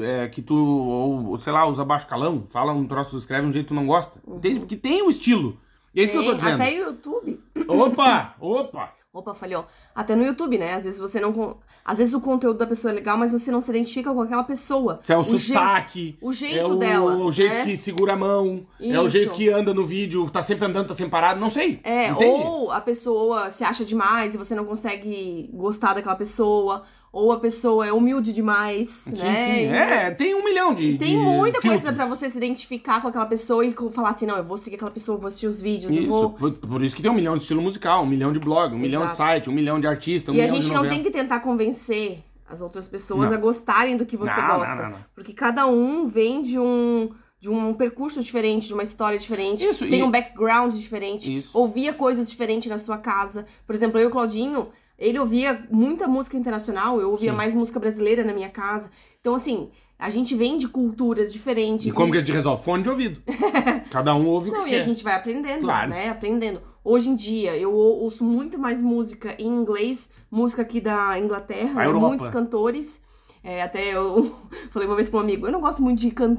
[0.00, 3.66] é, que tu, ou sei lá, usa baixo calão, fala um troço, escreve um jeito
[3.66, 4.20] que tu não gosta.
[4.28, 4.60] Entende?
[4.60, 5.58] Porque tem um estilo.
[5.94, 6.62] E é isso que eu tô Tem, dizendo.
[6.62, 7.40] Até YouTube.
[7.68, 8.34] Opa!
[8.40, 8.92] Opa!
[9.12, 9.66] Opa, falhou.
[9.92, 10.74] Até no YouTube, né?
[10.74, 11.56] Às vezes você não.
[11.84, 14.44] Às vezes o conteúdo da pessoa é legal, mas você não se identifica com aquela
[14.44, 15.00] pessoa.
[15.02, 16.16] Se é o, je- sotaque.
[16.22, 17.64] o jeito é o, dela, O jeito né?
[17.64, 18.64] que segura a mão.
[18.80, 19.10] É o Isso.
[19.10, 21.40] jeito que anda no vídeo, tá sempre andando, tá sempre parado.
[21.40, 21.80] Não sei.
[21.82, 22.40] É, Entende?
[22.40, 27.40] ou a pessoa se acha demais e você não consegue gostar daquela pessoa, ou a
[27.40, 29.54] pessoa é humilde demais, Sim, né?
[29.56, 29.64] sim.
[29.66, 30.96] É, tem um milhão de.
[30.96, 31.82] Tem de muita filtros.
[31.82, 34.76] coisa pra você se identificar com aquela pessoa e falar assim, não, eu vou seguir
[34.76, 36.30] aquela pessoa, vou assistir os vídeos, Isso, vou.
[36.30, 38.78] por, por isso que tem um milhão de estilo musical, um milhão de blog, um
[38.78, 39.16] milhão de Exato.
[39.16, 40.94] site, um milhão de artista, um e a milhão gente de não novela.
[40.94, 43.34] tem que tentar convencer as outras pessoas Não.
[43.34, 44.74] a gostarem do que você Não, gosta.
[44.76, 44.98] não, não, não.
[45.14, 49.88] Porque cada um vem de um de um percurso diferente, de uma história diferente, Isso,
[49.88, 51.56] tem e- um background diferente, Isso.
[51.56, 53.46] ouvia coisas diferentes na sua casa.
[53.66, 54.68] Por exemplo, eu e o Claudinho,
[55.00, 57.36] ele ouvia muita música internacional, eu ouvia Sim.
[57.36, 58.90] mais música brasileira na minha casa.
[59.20, 61.86] Então, assim, a gente vem de culturas diferentes.
[61.86, 62.62] E como que a gente resolve?
[62.62, 63.22] Fone de ouvido.
[63.90, 64.84] Cada um ouve o Não, que e a quer.
[64.84, 65.90] gente vai aprendendo, Claro.
[65.90, 66.08] né?
[66.10, 66.60] Aprendendo.
[66.84, 71.74] Hoje em dia, eu ou- ouço muito mais música em inglês, música aqui da Inglaterra,
[71.86, 71.88] né?
[71.92, 73.02] Muitos cantores.
[73.42, 74.34] É, até eu
[74.70, 76.36] falei uma vez pra um amigo, eu não gosto muito de can-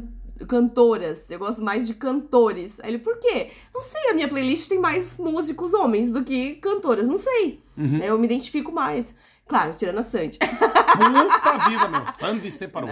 [0.47, 2.79] cantoras, eu gosto mais de cantores.
[2.81, 3.51] Aí ele, por quê?
[3.73, 7.61] Não sei, a minha playlist tem mais músicos homens do que cantoras, não sei.
[7.77, 7.97] Uhum.
[7.97, 9.15] Eu me identifico mais.
[9.47, 10.39] Claro, tirando a Sandy.
[10.39, 12.13] Puta vida, meu.
[12.13, 12.89] Sandy separou.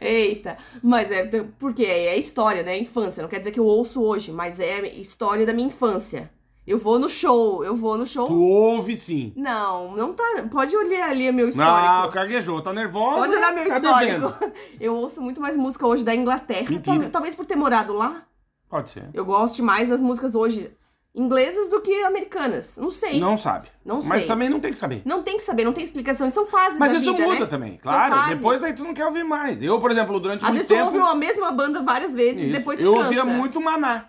[0.00, 0.28] Ei.
[0.30, 0.56] Eita.
[0.82, 1.26] Mas é
[1.58, 2.76] porque é história, né?
[2.76, 3.22] É infância.
[3.22, 6.30] Não quer dizer que eu ouço hoje, mas é história da minha infância.
[6.66, 8.26] Eu vou no show, eu vou no show.
[8.26, 9.32] Tu ouve sim.
[9.36, 10.24] Não, não tá.
[10.50, 12.12] Pode olhar ali meu Não, histórico.
[12.12, 13.18] caguejou, tá nervosa.
[13.18, 14.28] Pode olhar meu tá histórico.
[14.40, 14.52] devendo.
[14.80, 16.68] Eu ouço muito mais música hoje da Inglaterra.
[16.68, 17.08] Mentira.
[17.10, 18.22] Talvez, por ter morado lá.
[18.68, 19.08] Pode ser.
[19.14, 20.72] Eu gosto mais das músicas hoje
[21.14, 22.76] inglesas do que americanas.
[22.76, 23.18] Não sei.
[23.20, 23.68] Não, Não sabe.
[23.84, 24.26] Não Mas sei.
[24.26, 25.02] também não tem que saber.
[25.24, 26.26] tem que saber, não tem explicação.
[26.26, 27.46] E são fases Mas isso vida, muda né?
[27.46, 28.28] também, claro.
[28.28, 29.62] Depois daí tu não quer ouvir mais.
[29.62, 30.86] Eu, por exemplo, durante Às muito vezes tu tempo.
[30.86, 32.58] ouve uma mesma banda várias vezes e Isso.
[32.58, 33.04] depois tu eu cansa.
[33.06, 34.06] ouvia muito Maná.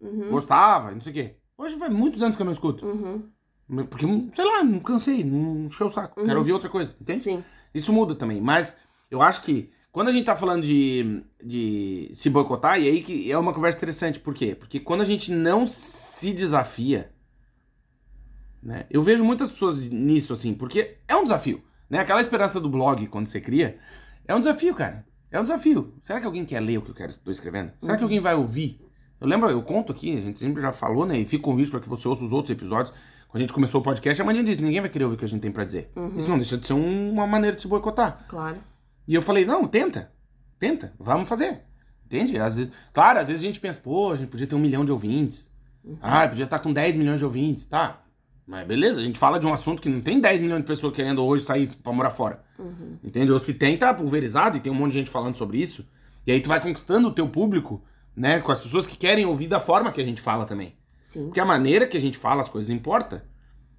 [0.00, 1.34] Uhum, Gostava, não sei o quê.
[1.58, 2.86] Hoje faz muitos anos que eu não escuto.
[2.86, 3.28] uhum,
[3.86, 6.20] Porque, sei lá, não cansei, não encheu o saco.
[6.20, 6.26] Uhum.
[6.26, 7.22] Quero ouvir outra coisa, entende?
[7.24, 7.44] sim.
[7.74, 8.40] Isso muda também.
[8.40, 8.76] Mas
[9.10, 13.30] eu acho que quando a gente tá falando de, de se boicotar, e aí que
[13.30, 14.20] é uma conversa interessante.
[14.20, 14.54] Por quê?
[14.54, 17.12] Porque quando a gente não se desafia,
[18.62, 18.86] né?
[18.90, 21.62] Eu vejo muitas pessoas nisso, assim, porque é um desafio.
[21.90, 21.98] Né?
[21.98, 23.78] Aquela esperança do blog, quando você cria,
[24.26, 25.06] é um desafio, cara.
[25.30, 25.94] É um desafio.
[26.02, 27.72] Será que alguém quer ler o que eu quero, estou escrevendo?
[27.80, 28.80] Será que alguém vai ouvir?
[29.20, 31.18] Eu lembro, eu conto aqui, a gente sempre já falou, né?
[31.18, 32.94] E fica convite para que você ouça os outros episódios.
[33.28, 35.24] Quando a gente começou o podcast, a Mandinha disse: ninguém vai querer ouvir o que
[35.24, 35.90] a gente tem pra dizer.
[36.16, 38.24] Isso não deixa de ser um- uma maneira de se boicotar.
[38.28, 38.56] Claro.
[39.06, 40.10] E eu falei, não, tenta.
[40.58, 41.60] Tenta, vamos fazer.
[42.06, 42.38] Entende?
[42.38, 44.84] Às vezes, claro, às vezes a gente pensa, pô, a gente podia ter um milhão
[44.84, 45.50] de ouvintes.
[46.02, 48.02] Ah, podia estar com 10 milhões de ouvintes, tá?
[48.46, 50.94] Mas beleza, a gente fala de um assunto que não tem 10 milhões de pessoas
[50.94, 52.42] querendo hoje sair pra morar fora.
[53.04, 53.30] Entende?
[53.30, 55.86] Ou se tem, tá pulverizado e tem um monte de gente falando sobre isso.
[56.26, 57.82] E aí tu vai conquistando o teu público,
[58.18, 58.40] né?
[58.40, 60.74] Com as pessoas que querem ouvir da forma que a gente fala também.
[61.08, 61.26] Sim.
[61.26, 63.24] Porque a maneira que a gente fala as coisas importa.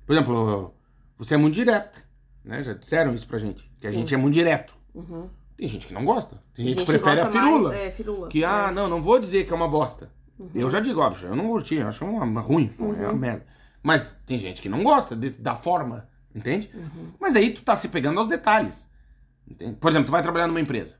[0.05, 0.73] Por exemplo,
[1.17, 2.03] você é muito direta,
[2.43, 2.63] né?
[2.63, 3.97] Já disseram isso pra gente, que a Sim.
[3.97, 4.73] gente é muito direto.
[4.95, 5.29] Uhum.
[5.55, 6.41] Tem gente que não gosta.
[6.55, 7.69] Tem gente, Gente que prefere a firula.
[7.69, 8.27] Mais, é, firula.
[8.29, 10.09] Que, ah, não, não vou dizer que é uma bosta.
[10.39, 10.49] Uhum.
[10.55, 13.13] Eu já digo, ó, bicho, eu não curti, eu acho uma, uma ruim, é uma
[13.13, 13.45] merda.
[13.83, 16.71] Mas tem gente que não gosta desse- da forma, entende?
[16.73, 17.11] Uhum.
[17.19, 18.89] Mas aí tu tá se pegando aos detalhes.
[19.47, 19.75] Entende?
[19.79, 20.97] Por exemplo, tu vai trabalhar numa empresa.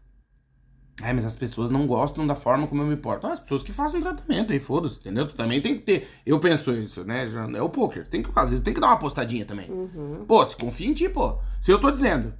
[1.02, 3.26] É, mas as pessoas não gostam da forma como eu me porto.
[3.26, 5.28] Ah, as pessoas que fazem um tratamento aí, foda-se, entendeu?
[5.28, 6.08] Tu também tem que ter.
[6.26, 7.26] Eu penso isso, né?
[7.56, 8.08] É o poker.
[8.08, 9.70] Tem que, às vezes tem que dar uma apostadinha também.
[9.70, 10.26] Uhum.
[10.28, 11.38] Pô, se confia em ti, pô.
[11.62, 12.34] Se eu tô dizendo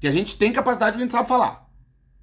[0.00, 1.68] que a gente tem capacidade, a gente sabe falar.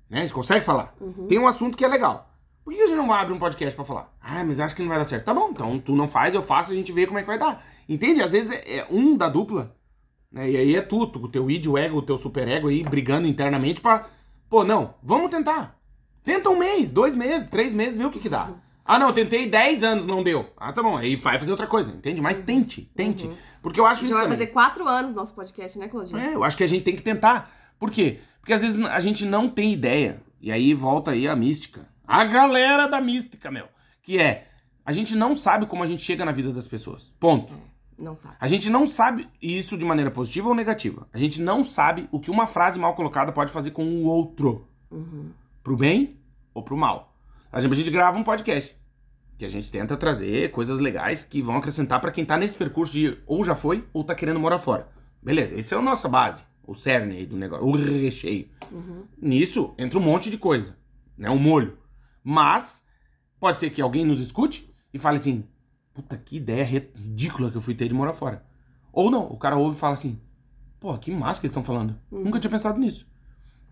[0.10, 0.20] Né?
[0.20, 0.96] A gente consegue falar.
[1.00, 1.28] Uhum.
[1.28, 2.30] Tem um assunto que é legal.
[2.64, 4.14] Por que a gente não vai abrir um podcast pra falar?
[4.22, 5.26] Ah, mas acho que não vai dar certo.
[5.26, 7.40] Tá bom, então tu não faz, eu faço, a gente vê como é que vai
[7.40, 7.66] dar.
[7.88, 8.22] Entende?
[8.22, 9.76] Às vezes é, é um da dupla,
[10.32, 10.50] né?
[10.50, 12.84] E aí é tu, tu, o teu id, o ego, o teu super ego aí
[12.84, 14.08] brigando internamente pra.
[14.50, 15.78] Pô, não, vamos tentar.
[16.24, 18.50] Tenta um mês, dois meses, três meses, vê o que que dá.
[18.84, 20.50] Ah, não, tentei 10 anos, não deu.
[20.58, 22.20] Ah, tá bom, aí vai fazer outra coisa, entende?
[22.20, 23.30] Mas tente, tente.
[23.62, 24.40] Porque eu acho Já vai também.
[24.40, 26.20] fazer quatro anos nosso podcast, né, Claudinha?
[26.20, 27.52] É, eu acho que a gente tem que tentar.
[27.78, 28.20] Por quê?
[28.40, 30.24] Porque às vezes a gente não tem ideia.
[30.42, 31.88] E aí volta aí a mística.
[32.08, 33.68] A galera da mística, meu.
[34.02, 34.48] Que é,
[34.84, 37.14] a gente não sabe como a gente chega na vida das pessoas.
[37.20, 37.54] Ponto.
[38.00, 38.36] Não sabe.
[38.40, 41.08] A gente não sabe isso de maneira positiva ou negativa.
[41.14, 44.68] A gente não sabe o que uma frase mal colocada pode fazer com o outro.
[44.90, 45.32] Uhum.
[45.62, 46.18] Pro bem
[46.54, 47.14] ou pro mal.
[47.52, 48.76] Por exemplo, a gente grava um podcast.
[49.38, 52.94] Que a gente tenta trazer coisas legais que vão acrescentar pra quem tá nesse percurso
[52.94, 54.88] de ou já foi ou tá querendo morar fora.
[55.22, 56.46] Beleza, esse é a nossa base.
[56.66, 57.66] O cerne aí do negócio.
[57.66, 58.48] O recheio.
[58.72, 59.04] Uhum.
[59.22, 60.76] Nisso entra um monte de coisa.
[61.18, 61.30] Né?
[61.30, 61.78] Um molho.
[62.24, 62.84] Mas
[63.40, 65.44] pode ser que alguém nos escute e fale assim:
[66.02, 68.44] Puta, que ideia ri- ridícula que eu fui ter de morar fora.
[68.94, 70.20] Ou não, o cara ouve e fala assim:
[70.80, 71.96] Pô, que massa que eles estão falando.
[72.12, 73.06] Nunca tinha pensado nisso.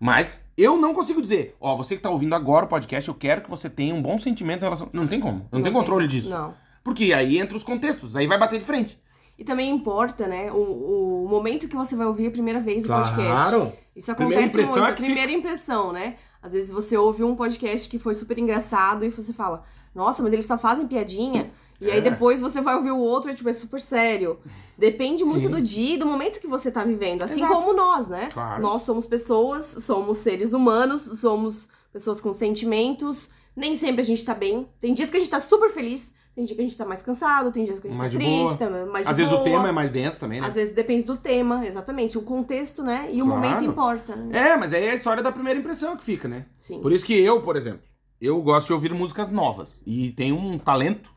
[0.00, 3.40] Mas eu não consigo dizer, ó, você que tá ouvindo agora o podcast, eu quero
[3.42, 4.88] que você tenha um bom sentimento em relação.
[4.92, 5.48] Não tem como.
[5.50, 6.30] Não, tem controle disso.
[6.30, 6.54] Não.
[6.84, 9.00] Porque aí entra os contextos, aí vai bater de frente.
[9.36, 12.88] E também importa, né, o, o momento que você vai ouvir a primeira vez o
[12.88, 13.56] podcast.
[13.96, 14.88] Isso Primeira acontece impressão muito.
[14.88, 16.16] é a que primeira impressão, né?
[16.42, 19.64] Às vezes você ouve um podcast que foi super engraçado e você fala,
[19.94, 21.50] nossa, mas eles só fazem piadinha.
[21.80, 22.00] E aí É.
[22.00, 24.38] depois você vai ouvir o outro e tipo, é super sério.
[24.76, 25.50] Depende muito Sim.
[25.54, 27.22] do dia e do momento que você tá vivendo.
[27.22, 27.52] Assim Exato.
[27.54, 28.28] como nós, né?
[28.32, 28.60] Claro.
[28.62, 33.30] Nós somos pessoas, somos seres humanos, somos pessoas com sentimentos.
[33.56, 34.68] Nem sempre a gente tá bem.
[34.80, 37.02] Tem dias que a gente tá super feliz, tem dia que a gente tá mais
[37.02, 38.86] cansado, tem dias que a gente Mais tá de triste, boa.
[38.86, 39.44] mais de Às vezes o boa.
[39.44, 40.46] tema é mais denso também, né?
[40.46, 42.16] Às vezes depende do tema, exatamente.
[42.18, 43.08] O contexto, né?
[43.12, 43.40] E o Claro.
[43.40, 44.50] momento importa, né?
[44.50, 46.46] É, mas aí é a história da primeira impressão que fica, né?
[46.56, 46.80] Sim.
[46.80, 47.80] Por isso que eu, por exemplo,
[48.20, 49.82] eu gosto de ouvir músicas novas.
[49.86, 51.12] E tenho um talento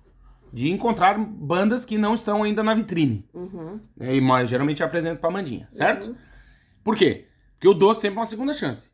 [0.53, 3.27] de encontrar bandas que não estão ainda na vitrine.
[3.33, 3.79] Uhum.
[3.95, 4.15] né?
[4.15, 6.07] E mas, geralmente eu apresento pra Mandinha, certo?
[6.07, 6.15] Uhum.
[6.83, 7.27] Por quê?
[7.53, 8.91] Porque eu dou sempre uma segunda chance.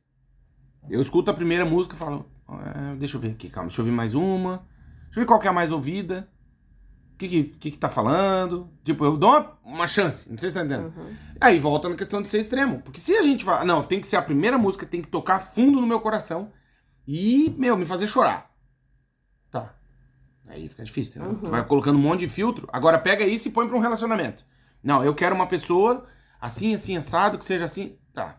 [0.89, 3.86] Eu escuto a primeira música e falo, "Ah, deixa eu ver aqui, calma, deixa eu
[3.86, 4.66] ouvir mais uma.
[5.05, 6.30] Deixa eu ver qual que é a mais ouvida.
[7.14, 8.70] O que que, que que tá falando?
[8.84, 10.93] Tipo, eu dou uma, uma chance, não sei se tá entendendo.
[10.95, 11.16] Uhum.
[11.41, 12.82] Aí volta na questão de ser extremo.
[12.84, 15.39] Porque se a gente fala, não, tem que ser a primeira música, tem que tocar
[15.39, 16.51] fundo no meu coração
[17.08, 18.51] e, meu, me fazer chorar.
[19.49, 19.74] Tá.
[20.48, 21.38] Aí fica difícil, entendeu?
[21.38, 21.43] Uhum.
[21.45, 22.68] Tu vai colocando um monte de filtro.
[22.72, 24.45] Agora pega isso e põe pra um relacionamento.
[24.84, 26.06] Não, eu quero uma pessoa.
[26.39, 27.98] assim, assim, assado, que seja assim.
[28.14, 28.38] Tá.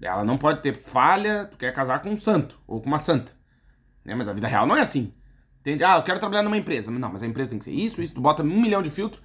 [0.00, 3.32] Ela não pode ter falha, tu quer casar com um santo ou com uma santa.
[4.04, 4.14] Né?
[4.14, 5.12] Mas a vida real não é assim.
[5.60, 5.84] Entende?
[5.84, 6.90] Ah, eu quero trabalhar numa empresa.
[6.90, 8.14] Não, mas a empresa tem que ser isso, isso.
[8.14, 9.22] Tu bota um milhão de filtros.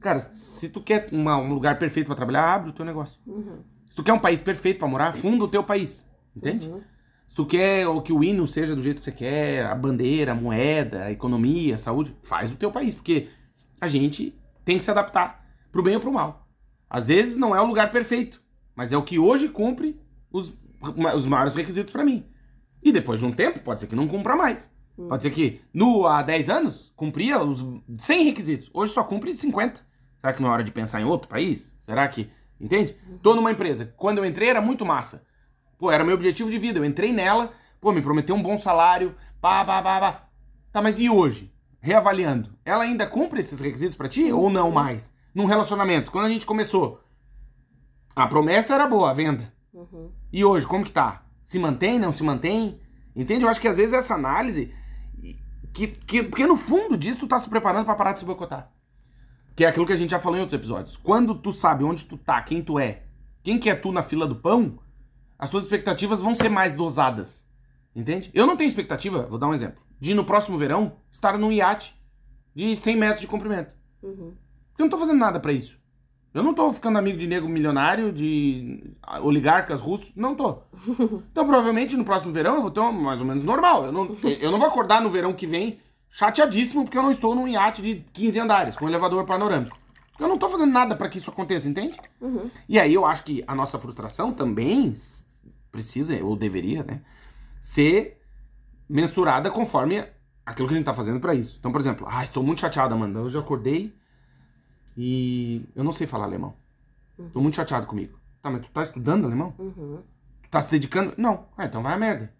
[0.00, 3.18] Cara, se tu quer uma- um lugar perfeito pra trabalhar, abre o teu negócio.
[3.88, 6.04] Se tu quer um país perfeito pra morar, funda o teu país.
[6.34, 6.68] Entende?
[7.26, 10.32] Se tu quer o que o hino seja do jeito que você quer, a bandeira,
[10.32, 12.94] a moeda, a economia, a saúde, faz o teu país.
[12.94, 13.28] Porque
[13.80, 16.48] a gente tem que se adaptar pro bem ou pro mal.
[16.88, 18.40] Às vezes não é o lugar perfeito,
[18.74, 20.00] mas é o que hoje cumpre
[20.30, 20.54] os,
[21.14, 22.24] os maiores requisitos pra mim.
[22.82, 24.70] E depois de um tempo, pode ser que não cumpra mais.
[25.08, 27.64] Pode ser que no, há 10 anos cumpria os
[27.98, 28.70] 100 requisitos.
[28.72, 29.80] Hoje só cumpre 50.
[30.20, 31.76] Será que não é hora de pensar em outro país?
[31.78, 32.30] Será que.
[32.58, 32.96] Entende?
[33.22, 33.92] Tô numa empresa.
[33.96, 35.25] Quando eu entrei era muito massa.
[35.78, 36.78] Pô, era meu objetivo de vida.
[36.78, 39.14] Eu entrei nela, pô, me prometeu um bom salário.
[39.40, 40.28] Pá, pá, pá, pá.
[40.72, 41.52] Tá, mas e hoje?
[41.80, 42.50] Reavaliando.
[42.64, 45.12] Ela ainda cumpre esses requisitos pra ti ou não mais?
[45.34, 47.00] Num relacionamento, quando a gente começou,
[48.14, 49.52] a promessa era boa, a venda.
[49.72, 50.10] Uhum.
[50.32, 51.26] E hoje, como que tá?
[51.44, 52.80] Se mantém, não se mantém?
[53.14, 53.44] Entende?
[53.44, 54.74] Eu acho que às vezes essa análise.
[55.72, 58.72] Que, que, porque no fundo disso tu tá se preparando pra parar de se boicotar.
[59.54, 60.96] Que é aquilo que a gente já falou em outros episódios.
[60.96, 63.04] Quando tu sabe onde tu tá, quem tu é,
[63.42, 64.78] quem que é tu na fila do pão,
[65.38, 67.46] as tuas expectativas vão ser mais dosadas.
[67.94, 68.30] Entende?
[68.34, 71.98] Eu não tenho expectativa, vou dar um exemplo, de no próximo verão estar num iate
[72.54, 73.76] de 100 metros de comprimento.
[74.02, 74.34] Uhum.
[74.68, 75.78] Porque eu não tô fazendo nada pra isso.
[76.36, 80.14] Eu não tô ficando amigo de nego milionário, de oligarcas russos.
[80.14, 80.58] Não tô.
[81.32, 83.86] Então, provavelmente, no próximo verão eu vou ter uma mais ou menos normal.
[83.86, 85.80] Eu não, eu não vou acordar no verão que vem
[86.10, 89.78] chateadíssimo porque eu não estou num iate de 15 andares, com elevador panorâmico.
[90.18, 91.98] Eu não tô fazendo nada pra que isso aconteça, entende?
[92.20, 92.50] Uhum.
[92.68, 94.92] E aí eu acho que a nossa frustração também
[95.76, 97.02] precisa, ou deveria, né,
[97.60, 98.18] ser
[98.88, 100.02] mensurada conforme
[100.44, 101.56] aquilo que a gente tá fazendo pra isso.
[101.58, 103.20] Então, por exemplo, ah, estou muito chateado, Amanda.
[103.20, 103.94] Hoje eu acordei
[104.96, 106.54] e eu não sei falar alemão.
[107.32, 108.18] Tô muito chateado comigo.
[108.42, 109.54] Tá, mas tu tá estudando alemão?
[109.58, 110.02] Uhum.
[110.42, 111.14] Tu tá se dedicando?
[111.16, 111.46] Não.
[111.56, 112.32] Ah, então vai a merda.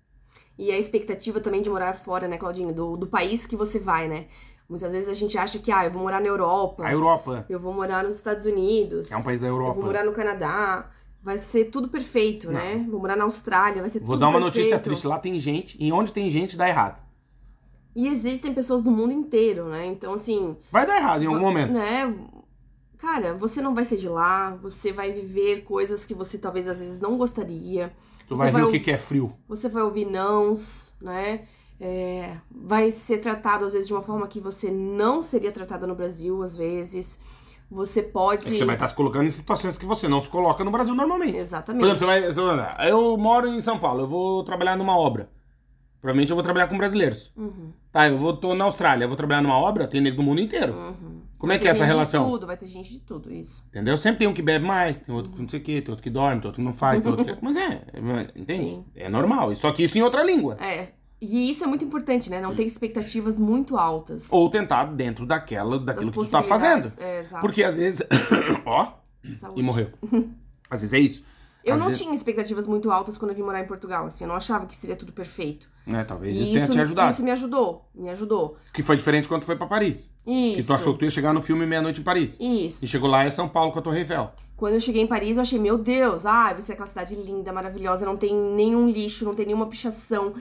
[0.58, 2.72] E a expectativa também de morar fora, né, Claudinho?
[2.72, 4.26] Do, do país que você vai, né?
[4.68, 7.58] Muitas vezes a gente acha que, ah, eu vou morar na Europa, A Europa eu
[7.60, 9.74] vou morar nos Estados Unidos, é um país da eu Europa.
[9.74, 10.90] vou morar no Canadá,
[11.26, 12.86] vai ser tudo perfeito, né?
[12.88, 14.58] Vou morar na Austrália, vai ser Vou tudo dar uma perfeito.
[14.58, 15.08] notícia triste.
[15.08, 17.02] Lá tem gente, e onde tem gente dá errado.
[17.96, 19.86] E existem pessoas do mundo inteiro, né?
[19.86, 21.72] Então, assim, Vai dar errado em algum momento.
[21.72, 22.14] né?
[22.98, 26.78] Cara, você não vai ser de lá, você vai viver coisas que você talvez às
[26.78, 27.92] vezes não gostaria.
[28.28, 29.32] Tu Você vai ver vai o que, que é frio.
[29.48, 31.46] Você vai ouvir nãos, né?
[31.80, 35.94] É, vai ser tratado às vezes de uma forma que você não seria tratado no
[35.96, 37.18] Brasil, às vezes.
[37.70, 38.46] Você pode.
[38.46, 40.94] É você vai estar se colocando em situações que você não se coloca no Brasil
[40.94, 41.32] normalmente.
[41.32, 41.82] Por Exatamente.
[41.84, 45.28] exemplo, você vai, você vai- Eu moro em São Paulo, eu vou trabalhar numa obra.
[46.00, 47.32] Provavelmente eu vou trabalhar com brasileiros.
[47.36, 50.22] Uhum, Tá, eu vou, tô na Austrália, eu vou trabalhar numa obra, tem nego do
[50.22, 50.72] mundo inteiro.
[50.74, 51.22] uhum.
[51.38, 52.24] Como é Vai que é ter essa gente relação?
[52.24, 53.64] De tudo, vai ter gente de tudo, isso.
[53.68, 53.98] Entendeu?
[53.98, 56.02] Sempre tem um que bebe mais, tem outro que não sei o quê, tem outro
[56.02, 57.36] que dorme, tem outro que não faz, tem outro que.
[57.44, 58.64] Mas é, é- entende?
[58.70, 58.84] Sim.
[58.94, 59.54] É normal.
[59.56, 60.56] Só que isso em outra língua.
[60.60, 60.88] É.
[61.20, 62.40] E isso é muito importante, né?
[62.40, 64.28] Não ter expectativas muito altas.
[64.30, 66.92] Ou tentar dentro daquela, daquilo das que tu tá fazendo.
[66.98, 67.40] É, exato.
[67.40, 68.02] Porque às vezes.
[68.66, 68.92] Ó,
[69.40, 69.60] Saúde.
[69.60, 69.90] e morreu.
[70.68, 71.22] Às vezes é isso.
[71.64, 74.24] Eu Às não vezes- tinha expectativas muito altas quando eu vim morar em Portugal, assim.
[74.24, 75.68] Eu não achava que seria tudo perfeito.
[75.86, 77.12] É, talvez E isso tenha te ajudado.
[77.12, 78.56] Isso me ajudou, me ajudou.
[78.72, 80.12] Que foi diferente quando tu foi pra Paris.
[80.26, 80.56] Isso.
[80.56, 82.36] Que tu achou que tu ia chegar no filme Meia-Noite em Paris.
[82.40, 82.84] Isso.
[82.84, 84.30] E chegou lá é São Paulo com a Torre Eiffel.
[84.56, 87.52] Quando eu cheguei em Paris, eu achei, meu Deus, ah, vai ser aquela cidade linda,
[87.52, 90.34] maravilhosa, não tem nenhum lixo, não tem nenhuma pichação.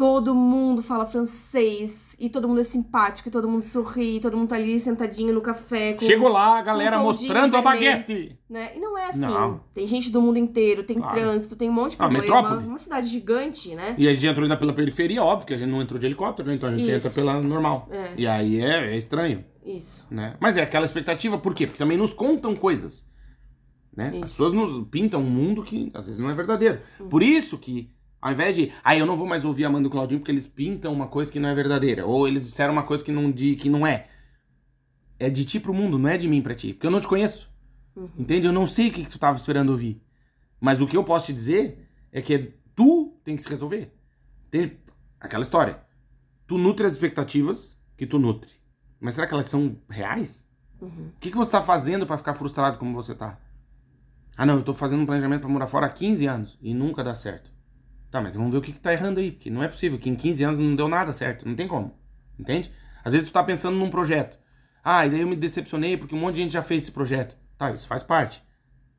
[0.00, 4.34] Todo mundo fala francês, e todo mundo é simpático, e todo mundo sorri, e todo
[4.34, 5.92] mundo tá ali sentadinho no café.
[5.92, 7.62] Com, Chegou lá, a galera um mostrando a vermelho.
[7.98, 8.38] baguete.
[8.48, 8.72] Né?
[8.74, 9.18] E não é assim.
[9.18, 9.60] Não.
[9.74, 11.14] Tem gente do mundo inteiro, tem Claro.
[11.14, 12.22] trânsito, tem um monte de Ah, problema.
[12.24, 12.66] metrópole.
[12.66, 13.94] Uma cidade gigante, né?
[13.98, 16.48] E a gente entrou ainda pela periferia, óbvio que a gente não entrou de helicóptero,
[16.48, 16.54] né?
[16.54, 17.06] Então a gente Isso.
[17.06, 17.86] entra pela normal.
[17.90, 18.12] É.
[18.16, 20.06] E aí é, é estranho, Isso.
[20.10, 20.34] né?
[20.40, 21.66] Mas é aquela expectativa, por quê?
[21.66, 23.06] Porque também nos contam coisas.
[23.94, 24.06] Né?
[24.06, 24.22] As Isso.
[24.22, 26.80] pessoas nos pintam um mundo que às vezes não é verdadeiro.
[27.10, 27.90] Por isso que,
[28.20, 30.46] ao invés de, ah, eu não vou mais ouvir Amanda e o Claudinho porque eles
[30.46, 32.04] pintam uma coisa que não é verdadeira.
[32.04, 34.08] Ou eles disseram uma coisa que não, de, que não é.
[35.18, 36.74] É de ti pro mundo, não é de mim pra ti.
[36.74, 37.50] Porque eu não te conheço.
[37.96, 38.10] Uhum.
[38.18, 38.46] Entende?
[38.46, 40.02] Eu não sei o que, que tu tava esperando ouvir.
[40.60, 43.90] Mas o que eu posso te dizer é que tu tem que se resolver.
[44.48, 44.76] Entende?
[45.18, 45.80] Aquela história.
[46.46, 48.52] Tu nutre as expectativas que tu nutre.
[49.00, 50.46] Mas será que elas são reais?
[50.80, 51.10] Uhum.
[51.16, 53.38] O que, que você tá fazendo pra ficar frustrado como você tá?
[54.36, 57.02] Ah, não, eu tô fazendo um planejamento pra morar fora há 15 anos e nunca
[57.02, 57.49] dá certo.
[58.10, 60.10] Tá, mas vamos ver o que, que tá errando aí, porque não é possível que
[60.10, 61.94] em 15 anos não deu nada certo, não tem como.
[62.38, 62.72] Entende?
[63.04, 64.38] Às vezes tu tá pensando num projeto.
[64.82, 67.36] Ah, e daí eu me decepcionei porque um monte de gente já fez esse projeto.
[67.56, 68.42] Tá, isso faz parte.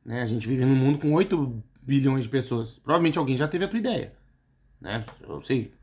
[0.06, 0.22] Né?
[0.22, 2.78] A gente vive num mundo com 8 bilhões de pessoas.
[2.80, 4.14] Provavelmente alguém já teve a tua ideia.
[4.80, 5.04] Né?
[5.28, 5.74] Eu sei.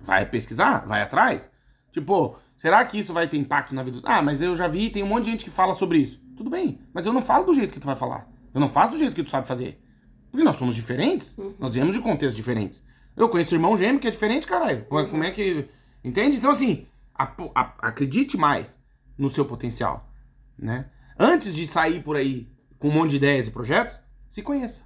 [0.00, 1.50] Vai pesquisar, vai atrás.
[1.92, 4.00] Tipo, será que isso vai ter impacto na vida?
[4.04, 6.20] Ah, mas eu já vi, tem um monte de gente que fala sobre isso.
[6.36, 8.28] Tudo bem, mas eu não falo do jeito que tu vai falar.
[8.52, 9.82] Eu não faço do jeito que tu sabe fazer.
[10.30, 11.36] Porque nós somos diferentes.
[11.38, 11.54] Uhum.
[11.58, 12.82] Nós viemos de contextos diferentes.
[13.16, 14.84] Eu conheço irmão gêmeo que é diferente, caralho.
[14.84, 15.68] Pô, Como é que.
[16.04, 16.36] Entende?
[16.36, 18.78] Então, assim, a- acredite mais
[19.16, 20.10] no seu potencial.
[20.58, 20.90] Né?
[21.18, 22.48] Antes de sair por aí
[22.78, 24.84] com um monte de ideias e projetos, se conheça.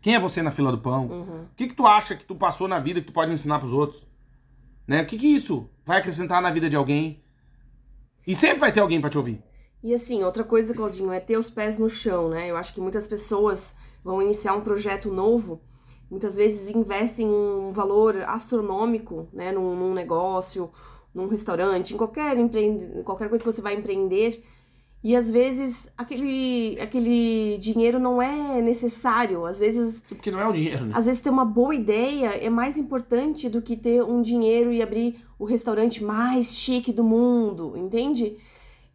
[0.00, 1.06] Quem é você na fila do pão?
[1.06, 1.42] Uhum.
[1.42, 3.72] O que, que tu acha que tu passou na vida que tu pode ensinar pros
[3.72, 4.06] outros?
[4.86, 5.02] Né?
[5.02, 7.22] O que, que isso vai acrescentar na vida de alguém?
[8.26, 9.42] E sempre vai ter alguém pra te ouvir.
[9.82, 12.50] E assim, outra coisa, Claudinho, é ter os pés no chão, né?
[12.50, 15.60] Eu acho que muitas pessoas vão iniciar um projeto novo,
[16.10, 20.70] muitas vezes investem um valor astronômico, né, num, num negócio,
[21.14, 23.02] num restaurante, em qualquer, empreende...
[23.02, 24.42] qualquer coisa que você vai empreender.
[25.02, 29.46] E às vezes aquele, aquele dinheiro não é necessário.
[29.46, 30.92] Às vezes, Porque não é o dinheiro, né?
[30.94, 34.82] às vezes ter uma boa ideia é mais importante do que ter um dinheiro e
[34.82, 38.36] abrir o restaurante mais chique do mundo, entende?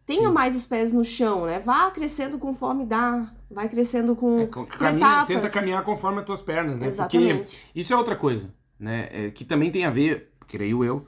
[0.06, 0.34] Tenha Sim.
[0.34, 1.58] mais os pés no chão, né?
[1.60, 3.32] Vá crescendo conforme dá.
[3.50, 6.90] Vai crescendo com, É, com caminha- tenta caminhar conforme as tuas pernas, né?
[6.90, 7.58] Porque Exatamente.
[7.74, 9.08] isso é outra coisa, né?
[9.10, 11.06] É, que também tem a ver, creio eu,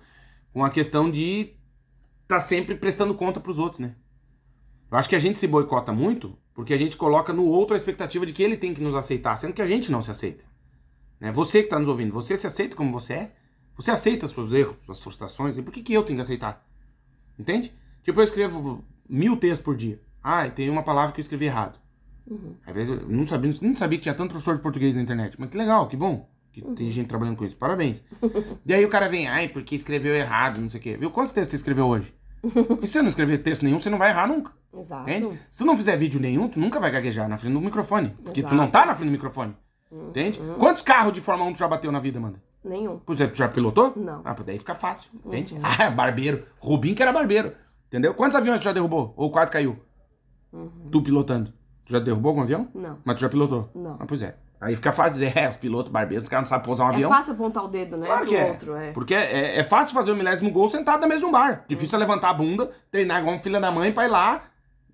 [0.52, 1.52] com a questão de
[2.22, 3.94] estar sempre prestando conta pros outros, né?
[4.90, 7.76] Eu acho que a gente se boicota muito porque a gente coloca no outro a
[7.76, 10.42] expectativa de que ele tem que nos aceitar, sendo que a gente não se aceita.
[11.20, 11.30] Né?
[11.32, 13.32] Você que tá nos ouvindo, você se aceita como você é?
[13.76, 15.58] Você aceita seus erros, suas frustrações?
[15.58, 16.64] E por que, que eu tenho que aceitar?
[17.38, 17.74] Entende?
[18.06, 20.00] Tipo, eu escrevo mil textos por dia.
[20.22, 21.76] Ah, tem uma palavra que eu escrevi errado.
[22.24, 22.54] Uhum.
[22.64, 25.34] Às vezes eu não sabia, nem sabia que tinha tanto professor de português na internet.
[25.36, 26.28] Mas que legal, que bom.
[26.52, 27.56] Que tem gente trabalhando com isso.
[27.56, 28.04] Parabéns.
[28.64, 30.96] e aí o cara vem, ai, porque escreveu errado, não sei o quê.
[30.96, 31.10] Viu?
[31.10, 32.14] Quantos textos você escreveu hoje?
[32.68, 34.52] Porque se você não escrever texto nenhum, você não vai errar nunca.
[34.72, 35.10] Exato.
[35.10, 35.40] Entende?
[35.50, 38.10] Se tu não fizer vídeo nenhum, tu nunca vai gaguejar na frente do microfone.
[38.10, 38.54] Porque tu Exato.
[38.54, 39.56] não tá na frente do microfone.
[39.90, 40.40] Entende?
[40.58, 42.40] Quantos carros de Fórmula 1 tu já bateu na vida, Amanda?
[42.62, 42.98] Nenhum.
[42.98, 43.92] Por exemplo, tu já pilotou?
[43.96, 44.22] Não.
[44.24, 45.58] Ah, daí fica fácil, entende?
[45.62, 46.44] Ah, barbeiro.
[46.58, 47.52] Rubim que era barbeiro.
[47.88, 48.14] Entendeu?
[48.14, 49.12] Quantos aviões tu já derrubou?
[49.16, 49.78] Ou quase caiu?
[50.90, 51.52] Tu pilotando.
[51.84, 52.68] Tu já derrubou algum avião?
[52.74, 52.98] Não.
[53.04, 53.70] Mas tu já pilotou?
[53.74, 53.96] Não.
[54.00, 54.36] Ah, pois é.
[54.60, 57.12] Aí fica fácil dizer, é, os pilotos barbeiros, os caras não sabem pousar um avião.
[57.12, 58.06] É fácil apontar o dedo, né?
[58.06, 58.46] Claro que é.
[58.46, 58.92] outro, é.
[58.92, 61.64] Porque é, é fácil fazer o milésimo gol sentado na mesa de um bar.
[61.68, 64.42] Difícil é levantar a bunda, treinar igual um filho da mãe pra ir lá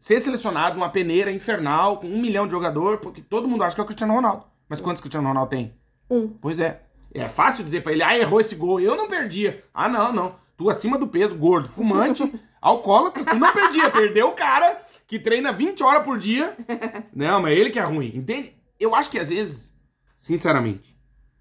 [0.03, 3.81] ser selecionado numa peneira infernal com um milhão de jogador, porque todo mundo acha que
[3.81, 4.45] é o Cristiano Ronaldo.
[4.69, 5.75] Mas quantos Cristiano Ronaldo tem?
[6.11, 6.27] Um.
[6.27, 6.83] Pois é.
[7.15, 9.63] É fácil dizer pra ele, ah, errou esse gol, eu não perdia.
[9.73, 10.35] Ah, não, não.
[10.57, 13.91] Tu acima do peso, gordo, fumante, alcoólatra, tu não perdia.
[13.91, 16.57] Perdeu o cara que treina 20 horas por dia.
[17.15, 18.57] Não, mas ele que é ruim, entende?
[18.81, 19.77] Eu acho que às vezes,
[20.17, 20.97] sinceramente,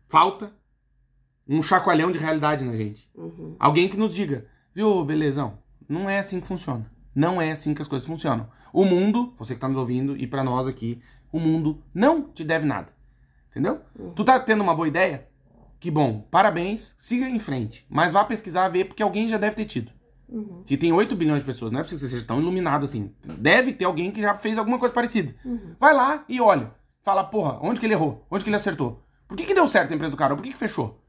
[0.09, 0.53] falta
[1.47, 3.09] um chacoalhão de realidade na gente.
[3.15, 3.55] Uhum.
[3.59, 6.89] Alguém que nos diga, viu, belezão, não é assim que funciona.
[7.13, 8.49] Não é assim que as coisas funcionam.
[8.73, 11.01] O mundo, você que tá nos ouvindo, e pra nós aqui,
[11.31, 12.89] o mundo não te deve nada.
[13.49, 13.81] Entendeu?
[14.15, 15.27] Tu tá tendo uma boa ideia?
[15.79, 17.85] Que bom, parabéns, siga em frente.
[17.89, 19.91] Mas vá pesquisar, ver, porque alguém já deve ter tido.
[20.31, 20.63] Uhum.
[20.65, 23.13] Que tem 8 bilhões de pessoas, não é preciso que você seja tão iluminado assim.
[23.21, 25.35] Deve ter alguém que já fez alguma coisa parecida.
[25.77, 26.71] Vai lá e olha.
[27.03, 28.25] Fala, porra, onde que ele errou?
[28.29, 29.03] Onde que ele acertou?
[29.27, 30.35] Por que, que deu certo a empresa do cara?
[30.35, 31.01] Por que, que fechou?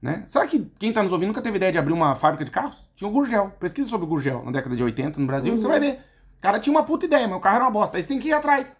[0.00, 0.24] Né?
[0.26, 2.90] Será que quem tá nos ouvindo nunca teve ideia de abrir uma fábrica de carros?
[2.94, 3.50] Tinha o Gurgel.
[3.58, 6.00] Pesquisa sobre o Gurgel na década de 80 no Brasil, você vai ver.
[6.38, 7.96] O cara tinha uma puta ideia, mas o carro era uma bosta.
[7.96, 8.76] Aí você tem que ir atrás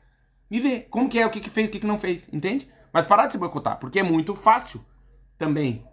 [0.50, 2.68] e ver como que é, o que, que fez, o que, que não fez, entende?
[2.92, 4.80] Mas parar de se boicotar, porque é muito fácil
[5.36, 5.84] também.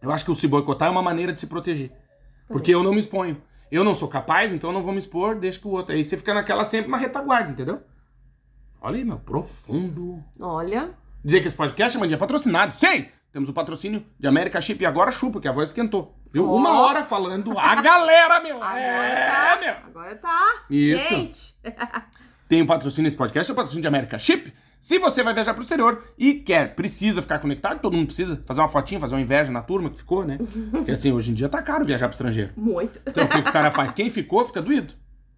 [0.00, 1.92] Eu acho que o se boicotar é uma maneira de se proteger.
[2.52, 3.40] Porque eu não me exponho.
[3.70, 5.94] Eu não sou capaz, então eu não vou me expor, deixa que o outro.
[5.94, 7.80] Aí você fica naquela sempre na retaguarda, entendeu?
[8.80, 10.22] Olha aí, meu, profundo.
[10.38, 10.90] Olha.
[11.24, 12.76] Dizer que esse podcast, Mandinha, é patrocinado.
[12.76, 13.06] Sim!
[13.32, 16.14] Temos o patrocínio de América Chip e agora chupa, que a voz esquentou.
[16.30, 16.46] Viu?
[16.46, 16.54] Ó.
[16.54, 18.56] Uma hora falando a galera, meu.
[18.56, 19.58] Agora é, tá.
[19.58, 19.74] meu.
[19.86, 20.64] Agora tá.
[20.68, 21.08] Isso.
[21.08, 21.54] Gente.
[22.48, 24.52] Tem o patrocínio desse podcast, é o patrocínio de América Chip.
[24.82, 28.60] Se você vai viajar pro exterior e quer, precisa ficar conectado, todo mundo precisa fazer
[28.60, 30.38] uma fotinha, fazer uma inveja na turma que ficou, né?
[30.72, 32.50] Porque assim, hoje em dia tá caro viajar pro estrangeiro.
[32.56, 33.00] Muito.
[33.06, 33.92] Então o que o cara faz?
[33.92, 34.92] Quem ficou, fica doído.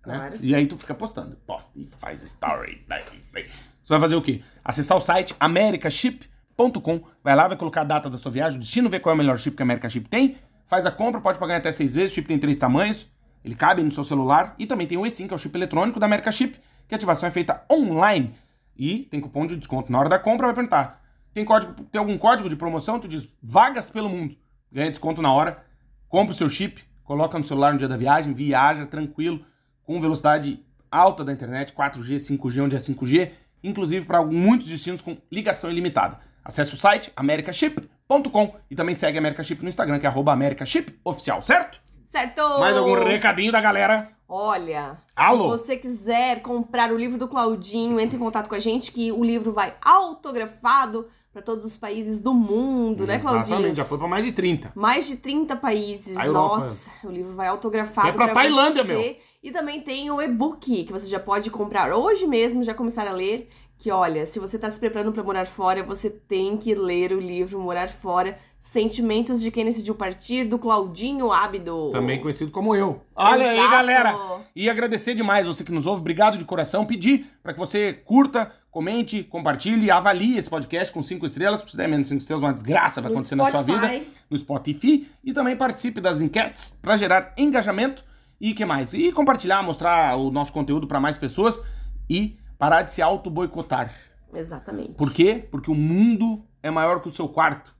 [0.07, 0.16] né?
[0.16, 0.34] Claro.
[0.40, 1.36] E aí tu fica postando.
[1.47, 2.86] Posta e faz story.
[2.88, 3.45] daí, daí.
[3.45, 4.40] Você vai fazer o quê?
[4.64, 7.03] Acessar o site americaship.com.
[7.22, 9.18] Vai lá, vai colocar a data da sua viagem, o destino, ver qual é o
[9.18, 10.36] melhor chip que a America Chip tem.
[10.66, 12.12] Faz a compra, pode pagar até seis vezes.
[12.12, 13.12] O chip tem três tamanhos.
[13.45, 14.55] Ele cabe no seu celular.
[14.59, 16.97] E também tem o eSIM, que é o chip eletrônico da America Chip, que a
[16.97, 18.32] ativação é feita online.
[18.77, 19.91] E tem cupom de desconto.
[19.91, 21.03] Na hora da compra vai perguntar.
[21.33, 23.01] Tem, código, tem algum código de promoção?
[23.01, 24.37] Tu diz vagas pelo mundo.
[24.70, 25.64] Ganha desconto na hora.
[26.09, 29.45] Compra o seu chip, coloca no celular no dia da viagem, viaja tranquilo,
[29.83, 33.33] com velocidade alta da internet, 4G, 5G, onde é 5G,
[33.64, 36.20] inclusive para muitos destinos com ligação ilimitada.
[36.45, 40.33] Acesse o site americaship.com e também segue a America Chip no Instagram, que é arroba
[40.33, 41.81] americashipoficial, certo?
[42.12, 42.61] Certo.
[42.61, 44.11] Mais algum recadinho da galera?
[44.37, 45.57] Olha, Alô?
[45.57, 49.12] se você quiser comprar o livro do Claudinho, entre em contato com a gente que
[49.12, 53.45] o livro vai autografado para todos os países do mundo, né, Claudinho?
[53.45, 54.72] Exatamente, já foi pra mais de 30.
[54.74, 56.16] Mais de 30 países.
[56.16, 58.93] Nossa, o livro vai autografado É pra Tailândia, você.
[58.93, 59.16] meu.
[59.41, 63.12] E também tem o e-book que você já pode comprar hoje mesmo, já começar a
[63.12, 63.49] ler.
[63.78, 67.20] Que olha, se você tá se preparando para morar fora, você tem que ler o
[67.20, 68.37] livro Morar Fora.
[68.64, 71.90] Sentimentos de quem decidiu partir, do Claudinho Ábido.
[71.92, 72.98] Também conhecido como eu.
[73.14, 73.70] Olha aí, Exato.
[73.70, 74.16] galera.
[74.56, 76.00] E agradecer demais você que nos ouve.
[76.00, 76.86] Obrigado de coração.
[76.86, 81.60] Pedir para que você curta, comente, compartilhe, avalie esse podcast com cinco estrelas.
[81.60, 83.88] Se der menos cinco estrelas, uma desgraça vai No acontecer na sua Spotify.
[83.98, 84.04] vida.
[84.30, 85.10] No Spotify.
[85.22, 88.02] E também participe das enquetes para gerar engajamento.
[88.40, 88.94] E que mais?
[88.94, 91.60] E compartilhar, mostrar o nosso conteúdo para mais pessoas.
[92.08, 93.92] E parar de se auto-boicotar.
[94.32, 94.92] Exatamente.
[94.94, 95.46] Por quê?
[95.50, 97.74] Porque o mundo é maior que o seu quarto.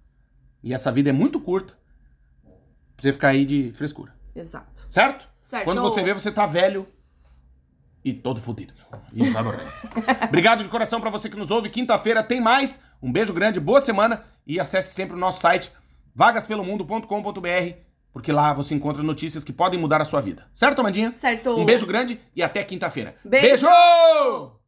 [0.65, 1.75] E essa vida é muito curta
[2.43, 4.15] pra você ficar aí de frescura.
[4.35, 4.87] Exato.
[4.89, 5.29] Certo?
[5.43, 5.65] Certo.
[5.65, 6.89] Quando você vê, você tá velho
[8.03, 8.73] e todo fodido.
[9.13, 9.23] E.
[10.27, 11.69] Obrigado de coração pra você que nos ouve.
[11.69, 12.81] Quinta-feira tem mais.
[13.03, 15.71] Um beijo grande, boa semana e acesse sempre o nosso site
[16.15, 20.47] vagaspelomundo.com.br porque lá você encontra notícias que podem mudar a sua vida.
[20.55, 21.13] Certo, Amandinha?
[21.13, 21.59] Certo.
[21.59, 23.17] Um beijo grande e até quinta-feira.
[23.25, 23.67] Beijo!
[23.67, 24.64] beijo!